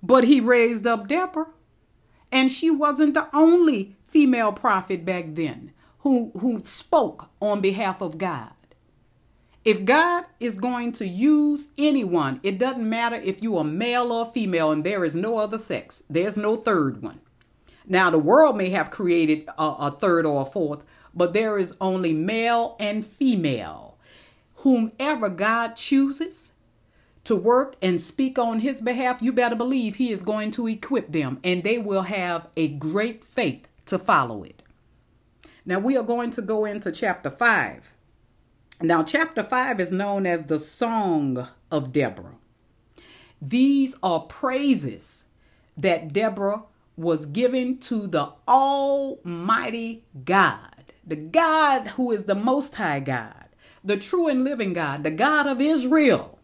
But 0.01 0.23
he 0.23 0.39
raised 0.39 0.87
up 0.87 1.07
Deborah. 1.07 1.47
And 2.31 2.51
she 2.51 2.69
wasn't 2.69 3.13
the 3.13 3.27
only 3.35 3.97
female 4.07 4.53
prophet 4.53 5.03
back 5.03 5.25
then 5.29 5.73
who, 5.99 6.31
who 6.39 6.63
spoke 6.63 7.29
on 7.41 7.61
behalf 7.61 8.01
of 8.01 8.17
God. 8.17 8.51
If 9.65 9.83
God 9.85 10.25
is 10.39 10.57
going 10.57 10.93
to 10.93 11.07
use 11.07 11.67
anyone, 11.77 12.39
it 12.43 12.57
doesn't 12.57 12.89
matter 12.89 13.17
if 13.17 13.43
you 13.43 13.57
are 13.57 13.63
male 13.63 14.11
or 14.11 14.31
female 14.31 14.71
and 14.71 14.83
there 14.83 15.03
is 15.03 15.15
no 15.15 15.37
other 15.37 15.57
sex, 15.57 16.01
there's 16.09 16.37
no 16.37 16.55
third 16.55 17.01
one. 17.01 17.19
Now, 17.85 18.09
the 18.09 18.19
world 18.19 18.55
may 18.55 18.69
have 18.69 18.91
created 18.91 19.49
a, 19.57 19.63
a 19.63 19.91
third 19.91 20.25
or 20.25 20.43
a 20.43 20.45
fourth, 20.45 20.83
but 21.13 21.33
there 21.33 21.57
is 21.57 21.75
only 21.81 22.13
male 22.13 22.75
and 22.79 23.05
female. 23.05 23.97
Whomever 24.57 25.27
God 25.29 25.75
chooses 25.75 26.53
to 27.23 27.35
work 27.35 27.75
and 27.81 27.99
speak 27.99 28.39
on 28.39 28.59
his 28.59 28.79
behalf, 28.79 29.21
you 29.21 29.33
better 29.33 29.55
believe 29.55 29.95
he 29.95 30.11
is 30.11 30.21
going 30.21 30.51
to 30.51 30.67
equip 30.67 31.11
them 31.11 31.39
and 31.43 31.63
they 31.63 31.77
will 31.77 32.03
have 32.03 32.47
a 32.55 32.69
great 32.69 33.25
faith 33.25 33.67
to 33.87 33.99
follow 33.99 34.43
it. 34.43 34.61
Now 35.69 35.77
we 35.77 35.95
are 35.97 36.03
going 36.03 36.31
to 36.31 36.41
go 36.41 36.65
into 36.65 36.91
chapter 36.91 37.29
5. 37.29 37.93
Now, 38.81 39.03
chapter 39.03 39.43
5 39.43 39.79
is 39.79 39.91
known 39.91 40.25
as 40.25 40.45
the 40.45 40.57
Song 40.57 41.47
of 41.69 41.91
Deborah. 41.91 42.37
These 43.39 43.95
are 44.01 44.21
praises 44.21 45.25
that 45.77 46.11
Deborah 46.11 46.63
was 46.97 47.27
giving 47.27 47.77
to 47.81 48.07
the 48.07 48.29
Almighty 48.47 50.05
God, 50.25 50.91
the 51.05 51.15
God 51.15 51.89
who 51.89 52.11
is 52.11 52.25
the 52.25 52.33
Most 52.33 52.73
High 52.77 52.99
God, 52.99 53.49
the 53.83 53.97
true 53.97 54.27
and 54.27 54.43
living 54.43 54.73
God, 54.73 55.03
the 55.03 55.11
God 55.11 55.45
of 55.45 55.61
Israel, 55.61 56.39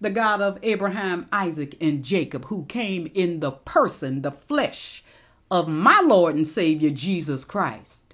the 0.00 0.10
God 0.10 0.40
of 0.40 0.60
Abraham, 0.62 1.26
Isaac, 1.32 1.76
and 1.80 2.04
Jacob, 2.04 2.44
who 2.44 2.66
came 2.66 3.10
in 3.14 3.40
the 3.40 3.50
person, 3.50 4.22
the 4.22 4.30
flesh 4.30 5.02
of 5.50 5.66
my 5.66 6.00
Lord 6.00 6.36
and 6.36 6.46
Savior 6.46 6.90
Jesus 6.90 7.44
Christ. 7.44 8.09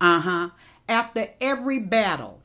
Uh 0.00 0.20
huh. 0.20 0.50
After 0.88 1.28
every 1.40 1.78
battle 1.78 2.40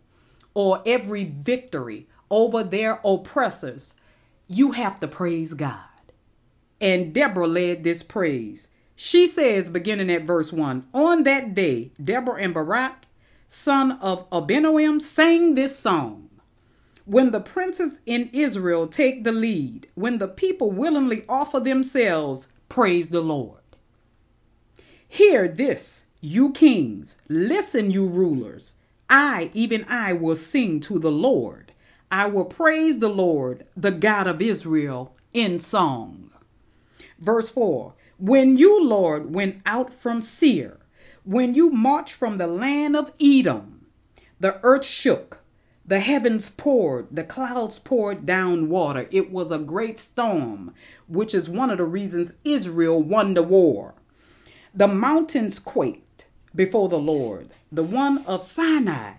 or 0.54 0.82
every 0.86 1.26
victory 1.26 2.08
over 2.30 2.64
their 2.64 3.00
oppressors, 3.04 3.94
you 4.48 4.72
have 4.72 5.00
to 5.00 5.08
praise 5.08 5.54
God. 5.54 5.80
And 6.80 7.14
Deborah 7.14 7.48
led 7.48 7.84
this 7.84 8.02
praise. 8.04 8.68
She 8.96 9.26
says, 9.28 9.70
beginning 9.70 10.12
at 10.12 10.24
verse 10.24 10.52
1 10.52 10.88
On 10.94 11.24
that 11.24 11.54
day, 11.56 11.92
Deborah 12.04 12.42
and 12.42 12.54
Barak, 12.54 13.06
son 13.48 13.94
of 13.94 14.30
Abinoam, 14.30 15.02
sang 15.02 15.56
this 15.56 15.78
song. 15.78 16.30
When 17.06 17.32
the 17.32 17.40
princes 17.40 18.00
in 18.06 18.30
Israel 18.32 18.88
take 18.88 19.24
the 19.24 19.32
lead, 19.32 19.88
when 19.96 20.20
the 20.20 20.28
people 20.28 20.72
willingly 20.72 21.26
offer 21.28 21.60
themselves, 21.60 22.50
praise 22.70 23.10
the 23.10 23.22
Lord. 23.22 23.60
Hear 25.08 25.48
this 25.48 26.06
you 26.22 26.52
kings, 26.52 27.18
listen, 27.28 27.90
you 27.90 28.06
rulers. 28.06 28.76
I, 29.10 29.50
even 29.54 29.84
I, 29.90 30.14
will 30.14 30.36
sing 30.36 30.80
to 30.82 31.00
the 31.00 31.12
Lord. 31.12 31.74
I 32.12 32.28
will 32.28 32.46
praise 32.46 33.00
the 33.00 33.10
Lord, 33.10 33.66
the 33.76 33.92
God 33.92 34.28
of 34.28 34.40
Israel, 34.40 35.16
in 35.34 35.60
song. 35.60 36.30
Verse 37.20 37.50
4 37.50 37.96
When 38.20 38.56
you, 38.56 38.84
Lord, 38.86 39.34
went 39.34 39.62
out 39.66 39.92
from 39.92 40.22
Seir, 40.22 40.78
when 41.24 41.56
you 41.56 41.72
marched 41.72 42.14
from 42.14 42.38
the 42.38 42.48
land 42.48 42.96
of 42.96 43.12
Edom, 43.20 43.88
the 44.40 44.60
earth 44.62 44.86
shook, 44.86 45.40
the 45.86 46.00
heavens 46.02 46.50
poured, 46.50 47.08
the 47.12 47.24
clouds 47.24 47.80
poured 47.80 48.28
down 48.28 48.70
water. 48.70 49.08
It 49.10 49.32
was 49.32 49.52
a 49.52 49.58
great 49.58 49.98
storm, 49.98 50.74
which 51.08 51.34
is 51.34 51.50
one 51.50 51.72
of 51.72 51.80
the 51.80 51.84
reasons 51.84 52.34
Israel 52.44 53.02
won 53.02 53.34
the 53.34 53.44
war. 53.44 53.96
The 54.74 54.88
mountains 54.88 55.60
quaked 55.60 56.11
before 56.56 56.90
the 56.90 57.00
Lord, 57.00 57.50
the 57.72 57.84
one 57.84 58.20
of 58.26 58.44
Sinai 58.44 59.14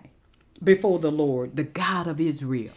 before 0.63 0.99
the 0.99 1.11
Lord, 1.11 1.55
the 1.55 1.63
God 1.63 2.07
of 2.07 2.21
Israel. 2.21 2.73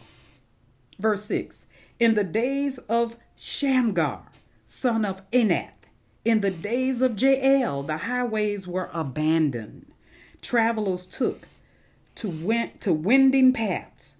Verse 0.99 1.23
6 1.25 1.67
In 1.99 2.15
the 2.15 2.23
days 2.23 2.77
of 2.89 3.17
Shamgar, 3.35 4.23
son 4.65 5.05
of 5.05 5.21
Anath, 5.31 5.71
in 6.25 6.41
the 6.41 6.51
days 6.51 7.01
of 7.01 7.21
Jael, 7.21 7.83
the 7.83 7.97
highways 7.97 8.67
were 8.67 8.89
abandoned. 8.93 9.85
Travelers 10.41 11.05
took 11.05 11.47
to, 12.15 12.29
went 12.29 12.81
to 12.81 12.91
winding 12.91 13.53
paths. 13.53 14.15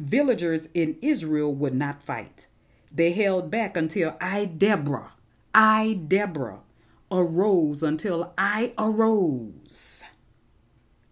Villagers 0.00 0.66
in 0.74 0.96
Israel 1.00 1.54
would 1.54 1.74
not 1.74 2.02
fight. 2.02 2.48
They 2.90 3.12
held 3.12 3.50
back 3.50 3.76
until 3.76 4.16
I, 4.20 4.46
Deborah, 4.46 5.12
I, 5.54 6.00
Deborah, 6.08 6.60
arose 7.12 7.82
until 7.82 8.32
I 8.38 8.72
arose. 8.78 10.02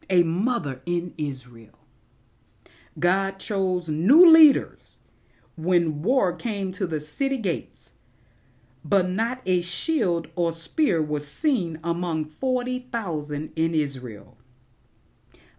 A 0.09 0.23
mother 0.25 0.81
in 0.87 1.15
Israel. 1.19 1.79
God 2.99 3.39
chose 3.39 3.89
new 3.89 4.29
leaders 4.29 4.99
when 5.57 6.03
war 6.03 6.33
came 6.33 6.73
to 6.73 6.87
the 6.87 7.01
city 7.01 7.37
gates, 7.37 7.93
but 8.85 9.09
not 9.09 9.43
a 9.45 9.61
shield 9.61 10.29
or 10.35 10.53
spear 10.53 11.03
was 11.03 11.29
seen 11.29 11.79
among 11.85 12.25
40,000 12.25 13.53
in 13.55 13.75
Israel. 13.75 14.39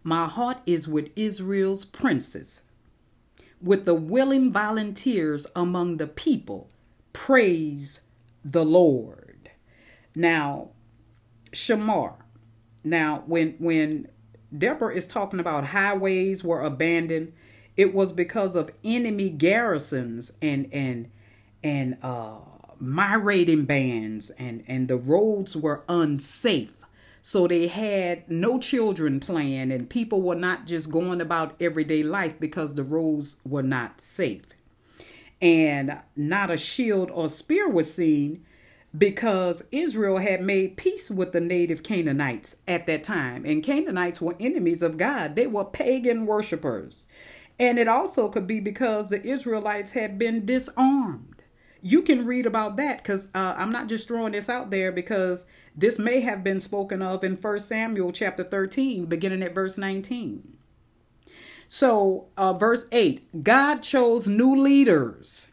My 0.04 0.27
heart 0.27 0.58
is 0.65 0.88
with 0.88 1.12
Israel's 1.15 1.86
princes, 1.86 2.63
with 3.62 3.86
the 3.86 3.93
willing 3.93 4.51
volunteers 4.51 5.45
among 5.56 5.97
the 5.97 6.08
people. 6.08 6.69
Praise 7.13 8.01
the 8.43 8.65
Lord. 8.65 9.20
Now, 10.15 10.69
Shamar. 11.52 12.15
Now, 12.84 13.24
when 13.28 13.56
when 13.60 14.08
Deborah 14.58 14.95
is 14.95 15.08
talking 15.08 15.39
about 15.39 15.65
highways 15.67 16.43
were 16.43 16.62
abandoned, 16.62 17.34
it 17.78 17.93
was 17.93 18.12
because 18.12 18.56
of 18.56 18.71
enemy 18.84 19.30
garrisons 19.30 20.32
and 20.41 20.67
and 20.74 21.10
and 21.63 21.97
uh 22.02 22.39
raiding 22.80 23.65
bands 23.65 24.32
and 24.32 24.63
and 24.67 24.88
the 24.88 24.97
roads 24.97 25.56
were 25.56 25.84
unsafe 25.88 26.74
so 27.24 27.47
they 27.47 27.67
had 27.67 28.30
no 28.30 28.58
children 28.60 29.19
playing, 29.19 29.71
and 29.71 29.89
people 29.89 30.21
were 30.21 30.36
not 30.36 30.65
just 30.65 30.89
going 30.89 31.21
about 31.21 31.56
everyday 31.62 32.02
life 32.04 32.39
because 32.39 32.74
the 32.74 32.84
roads 32.84 33.36
were 33.45 33.62
not 33.63 34.02
safe. 34.02 34.45
And 35.41 36.00
not 36.15 36.52
a 36.52 36.58
shield 36.58 37.12
or 37.12 37.30
spear 37.30 37.67
was 37.69 37.93
seen 37.93 38.45
because 38.97 39.63
Israel 39.71 40.17
had 40.17 40.41
made 40.41 40.77
peace 40.77 41.10
with 41.10 41.32
the 41.32 41.39
native 41.39 41.84
Canaanites 41.84 42.58
at 42.67 42.88
that 42.88 43.04
time. 43.04 43.45
And 43.45 43.63
Canaanites 43.63 44.21
were 44.21 44.36
enemies 44.39 44.82
of 44.82 44.97
God, 44.97 45.36
they 45.36 45.47
were 45.47 45.65
pagan 45.65 46.25
worshippers. 46.25 47.06
And 47.60 47.77
it 47.77 47.88
also 47.88 48.27
could 48.27 48.47
be 48.47 48.60
because 48.60 49.10
the 49.10 49.23
Israelites 49.23 49.91
had 49.91 50.17
been 50.17 50.45
disarmed 50.45 51.32
you 51.82 52.01
can 52.01 52.25
read 52.25 52.45
about 52.45 52.77
that 52.77 52.97
because 52.97 53.27
uh, 53.34 53.56
I'm 53.58 53.71
not 53.71 53.89
just 53.89 54.08
throwing 54.08 54.34
this 54.34 54.49
out 54.49 54.69
there 54.69 54.91
because 54.91 55.45
this 55.75 55.97
may 55.97 56.21
have 56.21 56.43
been 56.43 56.60
spoken 56.60 57.01
of 57.01 57.23
in 57.23 57.38
First 57.38 57.67
Samuel 57.67 58.12
chapter 58.12 58.43
13, 58.43 59.06
beginning 59.06 59.41
at 59.41 59.56
verse 59.56 59.77
19. 59.77 60.58
So, 61.67 62.27
uh, 62.38 62.54
verse 62.54 62.86
8 62.91 63.43
God 63.43 63.80
chose 63.82 64.27
new 64.27 64.56
leaders 64.56 65.50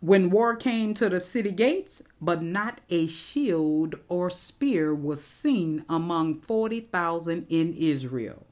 when 0.00 0.30
war 0.30 0.56
came 0.56 0.94
to 0.94 1.08
the 1.08 1.20
city 1.20 1.52
gates, 1.52 2.02
but 2.20 2.42
not 2.42 2.80
a 2.90 3.06
shield 3.06 3.96
or 4.08 4.30
spear 4.30 4.94
was 4.94 5.22
seen 5.24 5.84
among 5.88 6.40
40,000 6.40 7.46
in 7.48 7.74
Israel. 7.74 8.46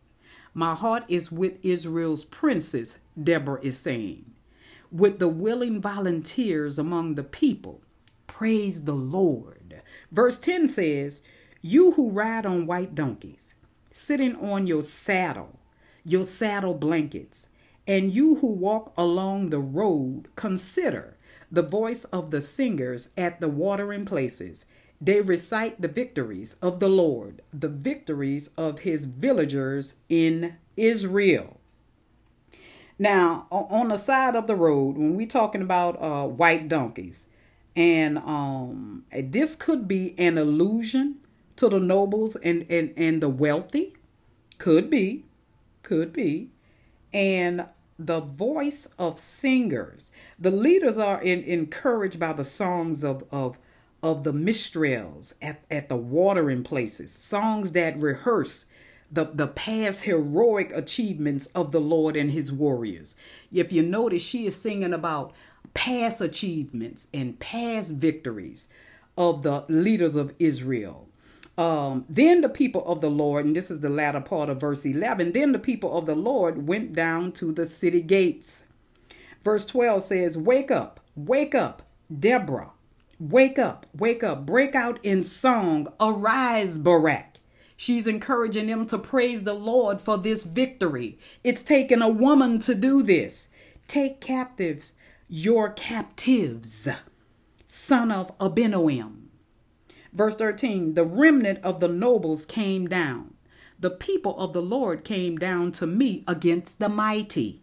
My 0.54 0.74
heart 0.74 1.04
is 1.08 1.30
with 1.32 1.54
Israel's 1.64 2.24
princes, 2.24 2.98
Deborah 3.22 3.60
is 3.62 3.78
saying 3.78 4.24
with 4.92 5.18
the 5.18 5.28
willing 5.28 5.80
volunteers 5.80 6.78
among 6.78 7.14
the 7.14 7.22
people. 7.22 7.82
Praise 8.26 8.84
the 8.84 8.94
Lord. 8.94 9.82
Verse 10.10 10.38
10 10.38 10.68
says, 10.68 11.22
You 11.62 11.92
who 11.92 12.10
ride 12.10 12.46
on 12.46 12.66
white 12.66 12.94
donkeys, 12.94 13.54
sitting 13.92 14.36
on 14.36 14.66
your 14.66 14.82
saddle, 14.82 15.58
your 16.04 16.24
saddle 16.24 16.74
blankets, 16.74 17.48
and 17.86 18.12
you 18.12 18.36
who 18.36 18.48
walk 18.48 18.92
along 18.96 19.50
the 19.50 19.60
road, 19.60 20.28
consider 20.36 21.15
the 21.50 21.62
voice 21.62 22.04
of 22.04 22.30
the 22.30 22.40
singers 22.40 23.10
at 23.16 23.40
the 23.40 23.48
watering 23.48 24.04
places. 24.04 24.64
They 25.00 25.20
recite 25.20 25.80
the 25.80 25.88
victories 25.88 26.56
of 26.62 26.80
the 26.80 26.88
Lord, 26.88 27.42
the 27.52 27.68
victories 27.68 28.50
of 28.56 28.80
his 28.80 29.04
villagers 29.04 29.96
in 30.08 30.56
Israel. 30.76 31.58
Now, 32.98 33.46
on 33.50 33.88
the 33.88 33.98
side 33.98 34.34
of 34.36 34.46
the 34.46 34.56
road, 34.56 34.96
when 34.96 35.16
we're 35.16 35.26
talking 35.26 35.60
about 35.60 36.02
uh, 36.02 36.26
white 36.26 36.68
donkeys, 36.68 37.26
and 37.74 38.16
um, 38.18 39.04
this 39.12 39.54
could 39.54 39.86
be 39.86 40.14
an 40.18 40.38
allusion 40.38 41.16
to 41.56 41.68
the 41.68 41.78
nobles 41.78 42.36
and, 42.36 42.64
and, 42.70 42.94
and 42.96 43.22
the 43.22 43.28
wealthy, 43.28 43.94
could 44.58 44.88
be, 44.88 45.24
could 45.82 46.12
be, 46.12 46.50
and 47.12 47.66
the 47.98 48.20
voice 48.20 48.88
of 48.98 49.18
singers. 49.18 50.10
The 50.38 50.50
leaders 50.50 50.98
are 50.98 51.20
in, 51.22 51.42
encouraged 51.44 52.18
by 52.20 52.32
the 52.32 52.44
songs 52.44 53.02
of, 53.02 53.24
of, 53.30 53.58
of 54.02 54.24
the 54.24 54.32
minstrels 54.32 55.34
at, 55.40 55.62
at 55.70 55.88
the 55.88 55.96
watering 55.96 56.62
places, 56.62 57.12
songs 57.12 57.72
that 57.72 58.00
rehearse 58.00 58.66
the, 59.10 59.24
the 59.24 59.46
past 59.46 60.02
heroic 60.02 60.72
achievements 60.74 61.46
of 61.46 61.72
the 61.72 61.80
Lord 61.80 62.16
and 62.16 62.30
his 62.30 62.52
warriors. 62.52 63.16
If 63.52 63.72
you 63.72 63.82
notice, 63.82 64.22
she 64.22 64.46
is 64.46 64.60
singing 64.60 64.92
about 64.92 65.32
past 65.74 66.20
achievements 66.20 67.08
and 67.14 67.38
past 67.38 67.92
victories 67.92 68.68
of 69.16 69.42
the 69.42 69.64
leaders 69.68 70.16
of 70.16 70.34
Israel. 70.38 71.05
Um, 71.58 72.04
then 72.08 72.42
the 72.42 72.48
people 72.48 72.84
of 72.86 73.00
the 73.00 73.10
Lord, 73.10 73.46
and 73.46 73.56
this 73.56 73.70
is 73.70 73.80
the 73.80 73.88
latter 73.88 74.20
part 74.20 74.48
of 74.50 74.60
verse 74.60 74.84
11, 74.84 75.32
then 75.32 75.52
the 75.52 75.58
people 75.58 75.96
of 75.96 76.06
the 76.06 76.14
Lord 76.14 76.66
went 76.66 76.92
down 76.92 77.32
to 77.32 77.52
the 77.52 77.64
city 77.64 78.02
gates. 78.02 78.64
Verse 79.42 79.64
12 79.64 80.04
says, 80.04 80.36
Wake 80.36 80.70
up, 80.70 81.00
wake 81.14 81.54
up, 81.54 81.82
Deborah, 82.14 82.72
wake 83.18 83.58
up, 83.58 83.86
wake 83.94 84.22
up, 84.22 84.44
break 84.44 84.74
out 84.74 84.98
in 85.02 85.24
song, 85.24 85.88
arise, 85.98 86.76
Barak. 86.76 87.38
She's 87.76 88.06
encouraging 88.06 88.66
them 88.66 88.86
to 88.86 88.98
praise 88.98 89.44
the 89.44 89.54
Lord 89.54 90.00
for 90.00 90.18
this 90.18 90.44
victory. 90.44 91.18
It's 91.44 91.62
taken 91.62 92.02
a 92.02 92.08
woman 92.08 92.58
to 92.60 92.74
do 92.74 93.02
this. 93.02 93.50
Take 93.86 94.20
captives 94.20 94.92
your 95.28 95.70
captives, 95.70 96.88
son 97.66 98.12
of 98.12 98.36
Abinoam. 98.38 99.25
Verse 100.16 100.34
13 100.34 100.94
The 100.94 101.04
remnant 101.04 101.62
of 101.62 101.80
the 101.80 101.88
nobles 101.88 102.46
came 102.46 102.88
down. 102.88 103.34
The 103.78 103.90
people 103.90 104.36
of 104.38 104.54
the 104.54 104.62
Lord 104.62 105.04
came 105.04 105.36
down 105.36 105.72
to 105.72 105.86
me 105.86 106.24
against 106.26 106.78
the 106.78 106.88
mighty. 106.88 107.60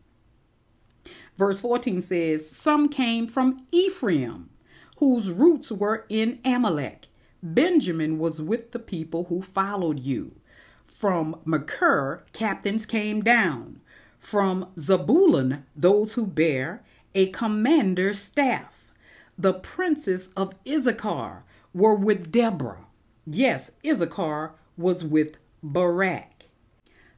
Verse 1.35 1.59
14 1.59 1.99
says, 2.01 2.47
Some 2.47 2.89
came 2.89 3.27
from 3.27 3.65
Ephraim, 3.71 4.51
whose 4.97 5.31
roots 5.31 5.71
were 5.71 6.05
in 6.09 6.39
Amalek 6.45 7.07
Benjamin 7.41 8.19
was 8.19 8.41
with 8.41 8.71
the 8.71 8.79
people 8.79 9.25
who 9.25 9.41
followed 9.41 9.99
you. 9.99 10.35
From 10.87 11.41
Machir, 11.43 12.23
captains 12.31 12.85
came 12.85 13.21
down. 13.21 13.81
From 14.19 14.67
Zebulun, 14.79 15.65
those 15.75 16.13
who 16.13 16.25
bear 16.25 16.83
a 17.13 17.27
commander's 17.31 18.19
staff. 18.19 18.93
The 19.37 19.53
princes 19.53 20.29
of 20.37 20.53
Issachar 20.65 21.43
were 21.73 21.95
with 21.95 22.31
Deborah. 22.31 22.85
Yes, 23.25 23.71
Issachar 23.85 24.53
was 24.77 25.03
with 25.03 25.37
Barak. 25.61 26.45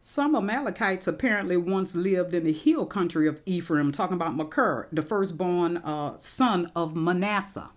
Some 0.02 0.36
Amalekites 0.36 1.08
apparently 1.08 1.58
once 1.58 1.96
lived 1.96 2.36
in 2.36 2.44
the 2.44 2.54
hill 2.54 2.86
country 2.86 3.28
of 3.28 3.42
Ephraim, 3.46 3.92
talking 3.92 4.16
about 4.16 4.36
Machir, 4.36 4.88
the 4.92 5.02
firstborn 5.02 5.78
uh, 5.78 6.18
son 6.18 6.72
of 6.76 6.96
Manasseh. 6.96 7.72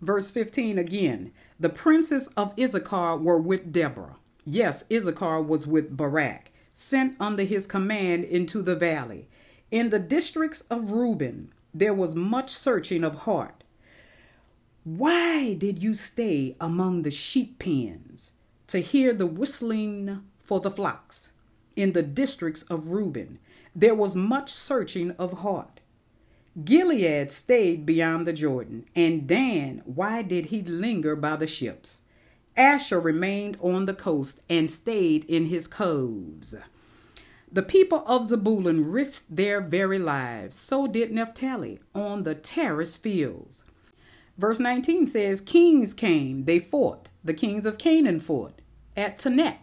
Verse 0.00 0.28
15 0.30 0.76
again. 0.76 1.32
The 1.60 1.68
princes 1.68 2.26
of 2.36 2.52
Issachar 2.58 3.16
were 3.16 3.38
with 3.38 3.70
Deborah. 3.70 4.16
Yes, 4.44 4.82
Issachar 4.90 5.40
was 5.40 5.64
with 5.64 5.96
Barak, 5.96 6.50
sent 6.74 7.14
under 7.20 7.44
his 7.44 7.66
command 7.66 8.24
into 8.24 8.60
the 8.60 8.74
valley. 8.74 9.28
In 9.70 9.90
the 9.90 10.00
districts 10.00 10.62
of 10.62 10.90
Reuben, 10.90 11.52
there 11.72 11.94
was 11.94 12.16
much 12.16 12.50
searching 12.50 13.04
of 13.04 13.18
heart. 13.18 13.61
Why 14.84 15.54
did 15.54 15.80
you 15.80 15.94
stay 15.94 16.56
among 16.60 17.02
the 17.02 17.10
sheep 17.12 17.60
pens 17.60 18.32
to 18.66 18.80
hear 18.80 19.12
the 19.12 19.28
whistling 19.28 20.24
for 20.42 20.58
the 20.58 20.72
flocks? 20.72 21.30
In 21.76 21.92
the 21.92 22.02
districts 22.02 22.64
of 22.64 22.88
Reuben, 22.88 23.38
there 23.76 23.94
was 23.94 24.16
much 24.16 24.52
searching 24.52 25.12
of 25.12 25.38
heart. 25.38 25.80
Gilead 26.64 27.30
stayed 27.30 27.86
beyond 27.86 28.26
the 28.26 28.32
Jordan, 28.32 28.84
and 28.96 29.28
Dan, 29.28 29.82
why 29.84 30.20
did 30.22 30.46
he 30.46 30.62
linger 30.62 31.14
by 31.14 31.36
the 31.36 31.46
ships? 31.46 32.00
Asher 32.56 32.98
remained 32.98 33.58
on 33.60 33.86
the 33.86 33.94
coast 33.94 34.40
and 34.50 34.68
stayed 34.68 35.24
in 35.26 35.46
his 35.46 35.68
coves. 35.68 36.56
The 37.52 37.62
people 37.62 38.02
of 38.04 38.26
Zebulun 38.26 38.90
risked 38.90 39.36
their 39.36 39.60
very 39.60 40.00
lives. 40.00 40.56
So 40.56 40.88
did 40.88 41.12
Naphtali 41.12 41.78
on 41.94 42.24
the 42.24 42.34
terrace 42.34 42.96
fields. 42.96 43.64
Verse 44.42 44.58
19 44.58 45.06
says, 45.06 45.40
Kings 45.40 45.94
came, 45.94 46.46
they 46.46 46.58
fought. 46.58 47.06
The 47.22 47.32
kings 47.32 47.64
of 47.64 47.78
Canaan 47.78 48.18
fought 48.18 48.60
at 48.96 49.20
Taanach 49.20 49.58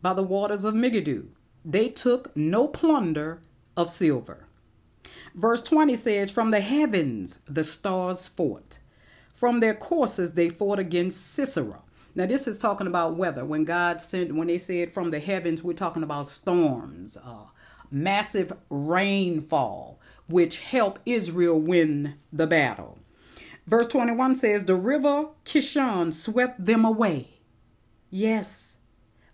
by 0.00 0.14
the 0.14 0.22
waters 0.22 0.64
of 0.64 0.74
Megiddo. 0.74 1.24
They 1.66 1.90
took 1.90 2.34
no 2.34 2.66
plunder 2.66 3.42
of 3.76 3.90
silver. 3.90 4.46
Verse 5.34 5.60
20 5.60 5.94
says, 5.96 6.30
From 6.30 6.50
the 6.50 6.62
heavens 6.62 7.40
the 7.46 7.62
stars 7.62 8.26
fought. 8.26 8.78
From 9.34 9.60
their 9.60 9.74
courses 9.74 10.32
they 10.32 10.48
fought 10.48 10.78
against 10.78 11.34
Sisera. 11.34 11.82
Now 12.14 12.24
this 12.24 12.48
is 12.48 12.56
talking 12.56 12.86
about 12.86 13.16
weather. 13.16 13.44
When 13.44 13.64
God 13.64 14.00
sent, 14.00 14.34
when 14.34 14.46
they 14.46 14.56
said 14.56 14.94
from 14.94 15.10
the 15.10 15.20
heavens, 15.20 15.62
we're 15.62 15.74
talking 15.74 16.02
about 16.02 16.30
storms, 16.30 17.18
uh, 17.18 17.48
massive 17.90 18.54
rainfall, 18.70 20.00
which 20.26 20.60
help 20.60 21.00
Israel 21.04 21.60
win 21.60 22.14
the 22.32 22.46
battle. 22.46 22.96
Verse 23.66 23.86
21 23.86 24.36
says, 24.36 24.64
The 24.64 24.74
river 24.74 25.28
Kishon 25.44 26.12
swept 26.12 26.64
them 26.64 26.84
away. 26.84 27.38
Yes, 28.10 28.78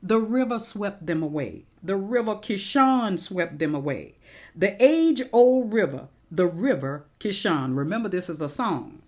the 0.03 0.21
river 0.21 0.59
swept 0.59 1.07
them 1.07 1.23
away. 1.23 1.65
The 1.83 1.97
river 1.97 2.37
Kishon 2.37 3.19
swept 3.19 3.59
them 3.59 3.75
away. 3.75 4.17
The 4.55 4.81
age 4.83 5.23
old 5.33 5.73
river, 5.73 6.09
the 6.31 6.47
river 6.47 7.07
Kishon. 7.19 7.77
Remember, 7.77 8.09
this 8.09 8.29
is 8.29 8.41
a 8.41 8.49
song. 8.49 9.03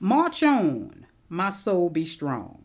March 0.00 0.42
on, 0.42 1.06
my 1.28 1.50
soul 1.50 1.88
be 1.88 2.04
strong. 2.04 2.64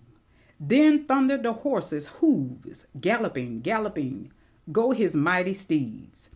Then 0.59 1.05
thundered 1.05 1.43
the 1.43 1.53
horses' 1.53 2.07
hooves, 2.07 2.87
galloping, 2.99 3.61
galloping, 3.61 4.31
go 4.71 4.91
his 4.91 5.15
mighty 5.15 5.53
steeds. 5.53 6.29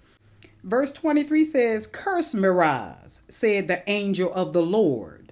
Verse 0.64 0.94
23 0.94 1.44
says, 1.44 1.88
Curse 1.88 2.34
Meroz, 2.34 3.22
said 3.28 3.68
the 3.68 3.88
angel 3.90 4.34
of 4.34 4.54
the 4.54 4.62
Lord. 4.62 5.23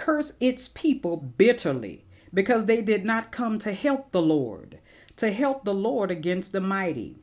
Curse 0.00 0.32
its 0.40 0.66
people 0.66 1.18
bitterly, 1.18 2.06
because 2.32 2.64
they 2.64 2.80
did 2.80 3.04
not 3.04 3.30
come 3.30 3.58
to 3.58 3.74
help 3.74 4.12
the 4.12 4.22
Lord, 4.22 4.78
to 5.16 5.30
help 5.30 5.66
the 5.66 5.74
Lord 5.74 6.10
against 6.10 6.52
the 6.52 6.60
mighty. 6.62 7.18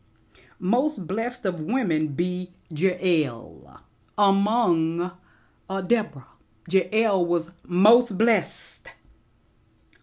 Most 0.60 1.08
blessed 1.08 1.44
of 1.48 1.60
women 1.60 2.10
be 2.10 2.54
Jael 2.70 3.82
among 4.16 5.10
uh, 5.68 5.82
Deborah. 5.82 6.28
Jael 6.70 7.26
was 7.26 7.50
most 7.66 8.16
blessed 8.16 8.92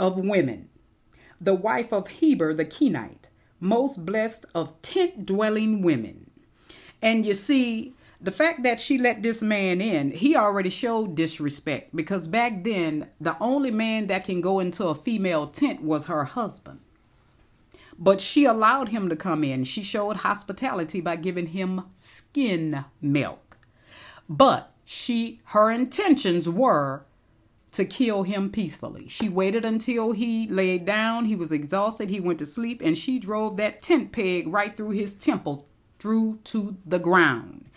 of 0.00 0.18
women 0.18 0.68
the 1.40 1.54
wife 1.54 1.92
of 1.92 2.08
Heber 2.08 2.52
the 2.54 2.64
Kenite, 2.64 3.28
most 3.60 4.04
blessed 4.04 4.46
of 4.52 4.82
tent 4.82 5.26
dwelling 5.26 5.80
women. 5.80 6.28
And 7.00 7.24
you 7.24 7.34
see, 7.34 7.94
the 8.24 8.32
fact 8.32 8.62
that 8.62 8.80
she 8.80 8.96
let 8.96 9.22
this 9.22 9.42
man 9.42 9.82
in, 9.82 10.10
he 10.10 10.34
already 10.34 10.70
showed 10.70 11.14
disrespect 11.14 11.94
because 11.94 12.26
back 12.26 12.64
then, 12.64 13.10
the 13.20 13.36
only 13.38 13.70
man 13.70 14.06
that 14.06 14.24
can 14.24 14.40
go 14.40 14.60
into 14.60 14.86
a 14.86 14.94
female 14.94 15.46
tent 15.46 15.82
was 15.82 16.06
her 16.06 16.24
husband. 16.24 16.80
But 17.98 18.20
she 18.20 18.46
allowed 18.46 18.88
him 18.88 19.08
to 19.10 19.16
come 19.16 19.44
in. 19.44 19.64
She 19.64 19.82
showed 19.82 20.16
hospitality 20.16 21.00
by 21.00 21.16
giving 21.16 21.48
him 21.48 21.84
skin 21.94 22.86
milk. 23.00 23.58
But 24.28 24.72
she 24.84 25.40
her 25.46 25.70
intentions 25.70 26.48
were 26.48 27.04
to 27.72 27.84
kill 27.84 28.22
him 28.22 28.50
peacefully. 28.50 29.06
She 29.08 29.28
waited 29.28 29.64
until 29.64 30.12
he 30.12 30.48
laid 30.48 30.86
down, 30.86 31.26
he 31.26 31.36
was 31.36 31.52
exhausted, 31.52 32.08
he 32.08 32.20
went 32.20 32.38
to 32.38 32.46
sleep, 32.46 32.80
and 32.82 32.96
she 32.96 33.18
drove 33.18 33.56
that 33.56 33.82
tent 33.82 34.12
peg 34.12 34.46
right 34.46 34.76
through 34.76 34.90
his 34.90 35.14
temple, 35.14 35.66
through 35.98 36.38
to 36.44 36.76
the 36.86 37.00
ground, 37.00 37.68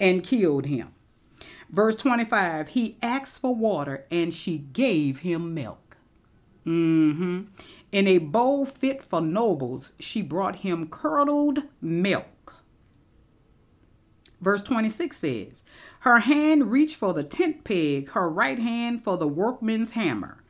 and 0.00 0.24
killed 0.24 0.66
him. 0.66 0.88
Verse 1.68 1.94
25 1.96 2.68
He 2.68 2.96
asked 3.02 3.40
for 3.40 3.54
water, 3.54 4.06
and 4.10 4.34
she 4.34 4.58
gave 4.58 5.20
him 5.20 5.54
milk. 5.54 5.96
Mm-hmm. 6.66 7.42
In 7.92 8.06
a 8.08 8.18
bowl 8.18 8.66
fit 8.66 9.02
for 9.02 9.20
nobles, 9.20 9.92
she 10.00 10.22
brought 10.22 10.56
him 10.56 10.88
curdled 10.88 11.62
milk. 11.80 12.54
Verse 14.40 14.62
26 14.62 15.16
says, 15.16 15.64
her 16.00 16.20
hand 16.20 16.72
reached 16.72 16.96
for 16.96 17.12
the 17.12 17.22
tent 17.22 17.62
peg, 17.62 18.10
her 18.10 18.28
right 18.28 18.58
hand 18.58 19.04
for 19.04 19.18
the 19.18 19.28
workman's 19.28 19.90
hammer. 19.90 20.42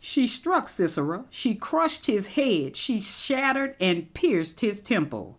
She 0.00 0.26
struck 0.26 0.68
Sisera, 0.68 1.24
she 1.30 1.54
crushed 1.54 2.06
his 2.06 2.28
head, 2.28 2.74
she 2.74 3.00
shattered 3.00 3.76
and 3.80 4.12
pierced 4.12 4.58
his 4.58 4.80
temple. 4.80 5.38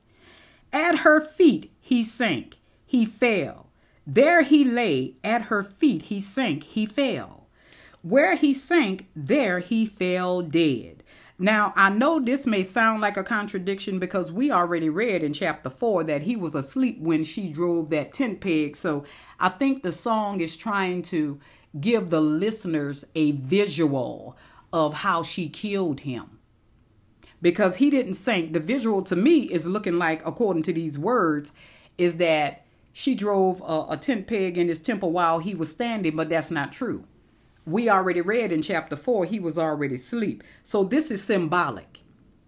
At 0.71 0.99
her 0.99 1.19
feet 1.19 1.71
he 1.82 2.06
sank, 2.06 2.58
he 2.93 3.08
fell. 3.08 3.65
There 4.06 4.43
he 4.43 4.63
lay, 4.63 5.15
at 5.23 5.43
her 5.43 5.63
feet 5.63 6.03
he 6.03 6.21
sank, 6.21 6.62
he 6.62 6.86
fell. 6.86 7.47
Where 8.03 8.36
he 8.36 8.53
sank, 8.53 9.08
there 9.15 9.58
he 9.58 9.88
fell 9.88 10.43
dead. 10.43 11.01
Now, 11.39 11.73
I 11.75 11.89
know 11.89 12.19
this 12.19 12.45
may 12.45 12.62
sound 12.62 13.01
like 13.01 13.17
a 13.17 13.23
contradiction 13.23 13.97
because 13.97 14.32
we 14.32 14.51
already 14.51 14.89
read 14.89 15.23
in 15.23 15.34
chapter 15.34 15.71
4 15.71 16.03
that 16.03 16.21
he 16.21 16.36
was 16.36 16.53
asleep 16.53 16.99
when 16.99 17.23
she 17.23 17.51
drove 17.51 17.89
that 17.89 18.13
tent 18.13 18.41
peg. 18.41 18.75
So 18.75 19.06
I 19.39 19.49
think 19.49 19.82
the 19.82 19.91
song 19.91 20.39
is 20.39 20.56
trying 20.56 21.01
to 21.03 21.39
give 21.79 22.12
the 22.12 22.21
listeners 22.21 23.06
a 23.15 23.32
visual 23.32 24.38
of 24.71 24.93
how 24.93 25.23
she 25.23 25.49
killed 25.49 26.01
him. 26.01 26.38
Because 27.41 27.77
he 27.77 27.89
didn't 27.89 28.13
sink. 28.13 28.53
The 28.53 28.60
visual 28.60 29.01
to 29.01 29.15
me 29.15 29.51
is 29.51 29.65
looking 29.65 29.97
like, 29.97 30.23
according 30.27 30.62
to 30.63 30.73
these 30.73 30.99
words, 30.99 31.53
is 31.97 32.17
that 32.17 32.62
she 32.93 33.15
drove 33.15 33.62
a, 33.62 33.88
a 33.89 33.97
tent 33.97 34.27
peg 34.27 34.58
in 34.58 34.69
his 34.69 34.79
temple 34.79 35.12
while 35.12 35.39
he 35.39 35.53
was 35.53 35.71
standing, 35.71 36.15
but 36.15 36.29
that's 36.29 36.51
not 36.51 36.71
true. 36.71 37.03
We 37.65 37.89
already 37.89 38.21
read 38.21 38.51
in 38.51 38.62
chapter 38.62 38.95
4 38.95 39.25
he 39.25 39.39
was 39.39 39.58
already 39.58 39.95
asleep. 39.95 40.43
So 40.63 40.86
this 40.86 41.12
is 41.12 41.21
symbolic 41.21 41.99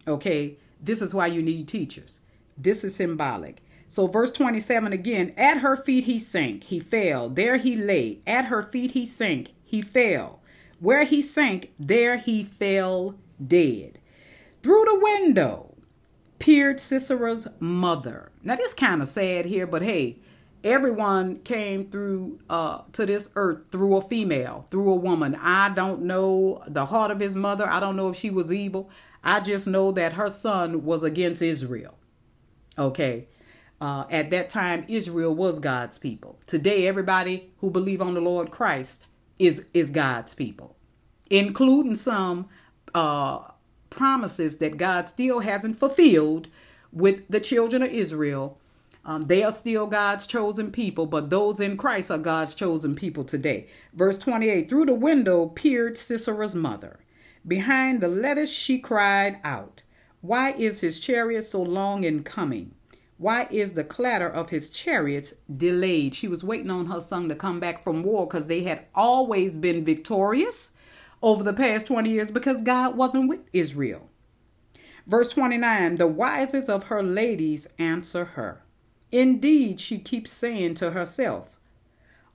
okay? 0.08 0.58
This 0.82 1.02
is 1.02 1.14
why 1.14 1.28
you 1.28 1.42
need 1.42 1.68
teachers. 1.68 2.20
This 2.58 2.84
is 2.84 2.96
symbolic. 2.96 3.62
So 3.88 4.08
verse 4.08 4.32
27 4.32 4.94
again 4.94 5.34
at 5.38 5.60
her 5.60 5.78
feet 5.78 6.06
he 6.06 6.20
sank 6.20 6.66
he 6.66 6.80
fell 6.80 7.30
there 7.30 7.58
he 7.58 7.76
lay. 7.76 8.20
At 8.26 8.46
her 8.46 8.64
feet 8.64 8.92
he 8.92 9.06
sank 9.06 9.54
he 9.64 9.82
fell. 9.82 10.40
Where 10.80 11.04
he 11.04 11.22
sank 11.22 11.72
there 11.80 12.18
he 12.18 12.44
fell 12.44 13.16
dead. 13.46 14.00
Through 14.64 14.86
the 14.86 15.00
window 15.02 15.76
peered 16.40 16.78
sisera's 16.78 17.48
mother. 17.60 18.32
Now 18.44 18.56
this 18.56 18.74
kind 18.74 19.02
of 19.02 19.08
sad 19.08 19.46
here 19.46 19.68
but 19.68 19.82
hey 19.82 20.18
everyone 20.66 21.40
came 21.42 21.92
through 21.92 22.40
uh, 22.50 22.82
to 22.92 23.06
this 23.06 23.30
earth 23.36 23.60
through 23.72 23.98
a 23.98 24.02
female, 24.02 24.66
through 24.72 24.92
a 24.92 24.96
woman. 24.96 25.36
I 25.36 25.70
don't 25.70 26.02
know 26.02 26.64
the 26.68 26.88
heart 26.88 27.12
of 27.12 27.20
his 27.20 27.36
mother. 27.36 27.70
I 27.70 27.80
don't 27.80 27.96
know 27.96 28.10
if 28.10 28.18
she 28.18 28.32
was 28.32 28.52
evil. 28.52 28.90
I 29.24 29.40
just 29.40 29.68
know 29.68 29.92
that 29.92 30.14
her 30.14 30.30
son 30.30 30.84
was 30.84 31.04
against 31.04 31.42
Israel. 31.42 31.98
Okay. 32.78 33.28
Uh, 33.80 34.06
at 34.10 34.32
that 34.32 34.50
time, 34.50 34.86
Israel 34.88 35.36
was 35.36 35.60
God's 35.60 36.00
people. 36.00 36.40
Today, 36.48 36.88
everybody 36.88 37.52
who 37.60 37.70
believe 37.70 38.02
on 38.02 38.16
the 38.16 38.22
Lord 38.22 38.50
Christ 38.50 39.06
is 39.38 39.66
is 39.74 39.92
God's 39.92 40.34
people, 40.34 40.76
including 41.30 41.96
some 41.96 42.48
uh, 42.96 43.40
promises 43.90 44.58
that 44.58 44.78
God 44.78 45.08
still 45.08 45.42
hasn't 45.42 45.78
fulfilled 45.78 46.48
with 46.92 47.28
the 47.30 47.42
children 47.42 47.84
of 47.84 47.92
Israel 47.92 48.60
um, 49.06 49.28
they 49.28 49.44
are 49.44 49.52
still 49.52 49.86
God's 49.86 50.26
chosen 50.26 50.72
people, 50.72 51.06
but 51.06 51.30
those 51.30 51.60
in 51.60 51.78
Christ 51.78 52.10
are 52.10 52.18
God's 52.18 52.56
chosen 52.56 52.96
people 52.96 53.24
today. 53.24 53.68
Verse 53.94 54.18
28 54.18 54.68
Through 54.68 54.86
the 54.86 54.96
window 54.96 55.48
peered 55.48 55.96
Sisera's 55.96 56.56
mother. 56.56 57.00
Behind 57.48 58.02
the 58.02 58.08
lettuce 58.08 58.50
she 58.50 58.80
cried 58.80 59.40
out, 59.44 59.84
Why 60.22 60.54
is 60.54 60.80
his 60.80 61.00
chariot 61.00 61.44
so 61.44 61.62
long 61.62 62.04
in 62.04 62.24
coming? 62.24 62.74
Why 63.18 63.48
is 63.52 63.74
the 63.74 63.84
clatter 63.84 64.28
of 64.28 64.50
his 64.50 64.72
chariots 64.72 65.36
delayed? 65.56 66.16
She 66.16 66.28
was 66.28 66.44
waiting 66.44 66.72
on 66.72 66.88
her 66.88 67.00
son 67.00 67.30
to 67.30 67.36
come 67.36 67.60
back 67.60 67.84
from 67.84 68.02
war 68.02 68.26
because 68.26 68.48
they 68.48 68.64
had 68.64 68.86
always 68.96 69.56
been 69.56 69.86
victorious 69.86 70.72
over 71.22 71.44
the 71.44 71.54
past 71.54 71.88
20 71.88 72.10
years 72.10 72.32
because 72.32 72.62
God 72.62 72.98
wasn't 72.98 73.30
with 73.30 73.42
Israel. 73.54 74.10
Verse 75.06 75.30
29 75.30 75.98
The 75.98 76.08
wisest 76.08 76.70
of 76.70 76.86
her 76.86 77.04
ladies 77.04 77.68
answer 77.78 78.26
her. 78.26 78.65
Indeed, 79.16 79.80
she 79.80 79.98
keeps 79.98 80.34
saying 80.34 80.76
to 80.76 80.92
herself, 80.92 81.58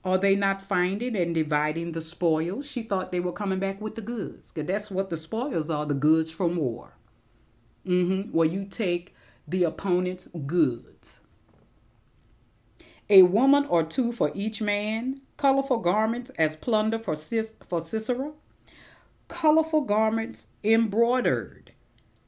Are 0.03 0.17
they 0.17 0.35
not 0.35 0.63
finding 0.63 1.15
and 1.15 1.35
dividing 1.35 1.91
the 1.91 2.01
spoils? 2.01 2.67
She 2.67 2.81
thought 2.81 3.11
they 3.11 3.19
were 3.19 3.31
coming 3.31 3.59
back 3.59 3.79
with 3.79 3.93
the 3.93 4.01
goods. 4.01 4.51
Because 4.51 4.67
that's 4.67 4.89
what 4.89 5.11
the 5.11 5.17
spoils 5.17 5.69
are 5.69 5.85
the 5.85 5.93
goods 5.93 6.31
from 6.31 6.55
war. 6.55 6.93
Mm-hmm. 7.85 8.31
Where 8.31 8.47
you 8.47 8.65
take 8.65 9.15
the 9.47 9.63
opponent's 9.63 10.27
goods. 10.47 11.19
A 13.11 13.21
woman 13.21 13.67
or 13.67 13.83
two 13.83 14.11
for 14.11 14.31
each 14.33 14.59
man, 14.59 15.21
colorful 15.37 15.77
garments 15.77 16.31
as 16.31 16.55
plunder 16.55 16.97
for, 16.97 17.15
Cis- 17.15 17.53
for 17.69 17.79
Sisera, 17.79 18.31
colorful 19.27 19.81
garments 19.81 20.47
embroidered 20.63 21.73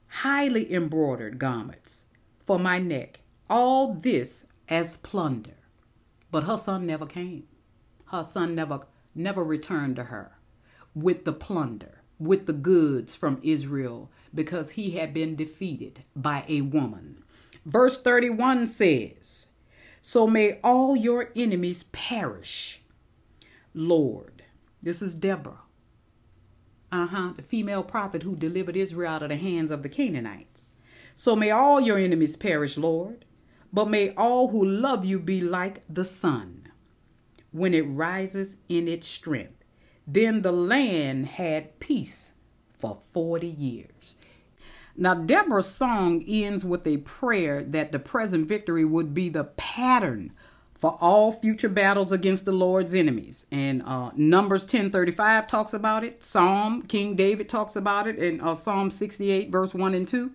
highly 0.06 0.72
embroidered 0.72 1.40
garments 1.40 2.02
for 2.46 2.56
my 2.56 2.78
neck, 2.78 3.18
all 3.54 3.94
this 3.94 4.46
as 4.68 4.96
plunder. 4.96 5.54
But 6.32 6.42
her 6.42 6.56
son 6.56 6.86
never 6.86 7.06
came. 7.06 7.44
Her 8.06 8.24
son 8.24 8.56
never 8.56 8.80
never 9.14 9.44
returned 9.44 9.94
to 9.94 10.04
her 10.04 10.32
with 10.92 11.24
the 11.24 11.32
plunder, 11.32 12.02
with 12.18 12.46
the 12.46 12.52
goods 12.52 13.14
from 13.14 13.38
Israel, 13.44 14.10
because 14.34 14.72
he 14.72 14.92
had 14.92 15.14
been 15.14 15.36
defeated 15.36 16.02
by 16.16 16.44
a 16.48 16.62
woman. 16.62 17.22
Verse 17.64 18.02
31 18.02 18.66
says, 18.66 19.46
So 20.02 20.26
may 20.26 20.58
all 20.64 20.96
your 20.96 21.30
enemies 21.36 21.84
perish, 21.84 22.82
Lord. 23.72 24.42
This 24.82 25.00
is 25.00 25.14
Deborah. 25.14 25.60
Uh 26.90 27.06
huh, 27.06 27.32
the 27.36 27.42
female 27.42 27.84
prophet 27.84 28.24
who 28.24 28.34
delivered 28.34 28.76
Israel 28.76 29.12
out 29.12 29.22
of 29.22 29.28
the 29.28 29.36
hands 29.36 29.70
of 29.70 29.84
the 29.84 29.88
Canaanites. 29.88 30.66
So 31.14 31.36
may 31.36 31.52
all 31.52 31.80
your 31.80 31.98
enemies 31.98 32.34
perish, 32.34 32.76
Lord, 32.76 33.23
but 33.74 33.90
may 33.90 34.14
all 34.14 34.48
who 34.48 34.64
love 34.64 35.04
you 35.04 35.18
be 35.18 35.40
like 35.40 35.82
the 35.88 36.04
sun 36.04 36.68
when 37.50 37.74
it 37.74 37.82
rises 37.82 38.56
in 38.68 38.86
its 38.86 39.08
strength. 39.08 39.64
Then 40.06 40.42
the 40.42 40.52
land 40.52 41.26
had 41.26 41.80
peace 41.80 42.34
for 42.78 42.98
40 43.12 43.48
years. 43.48 44.14
Now, 44.96 45.14
Deborah's 45.14 45.66
song 45.66 46.22
ends 46.28 46.64
with 46.64 46.86
a 46.86 46.98
prayer 46.98 47.64
that 47.64 47.90
the 47.90 47.98
present 47.98 48.46
victory 48.46 48.84
would 48.84 49.12
be 49.12 49.28
the 49.28 49.44
pattern 49.44 50.32
for 50.76 50.96
all 51.00 51.32
future 51.32 51.68
battles 51.68 52.12
against 52.12 52.44
the 52.44 52.52
Lord's 52.52 52.94
enemies. 52.94 53.46
And 53.50 53.82
uh, 53.82 54.12
Numbers 54.14 54.64
10:35 54.66 55.48
talks 55.48 55.72
about 55.72 56.04
it. 56.04 56.22
Psalm 56.22 56.82
King 56.82 57.16
David 57.16 57.48
talks 57.48 57.74
about 57.74 58.06
it 58.06 58.18
in 58.18 58.40
uh, 58.40 58.54
Psalm 58.54 58.92
68 58.92 59.50
verse 59.50 59.74
1 59.74 59.94
and 59.94 60.06
2. 60.06 60.30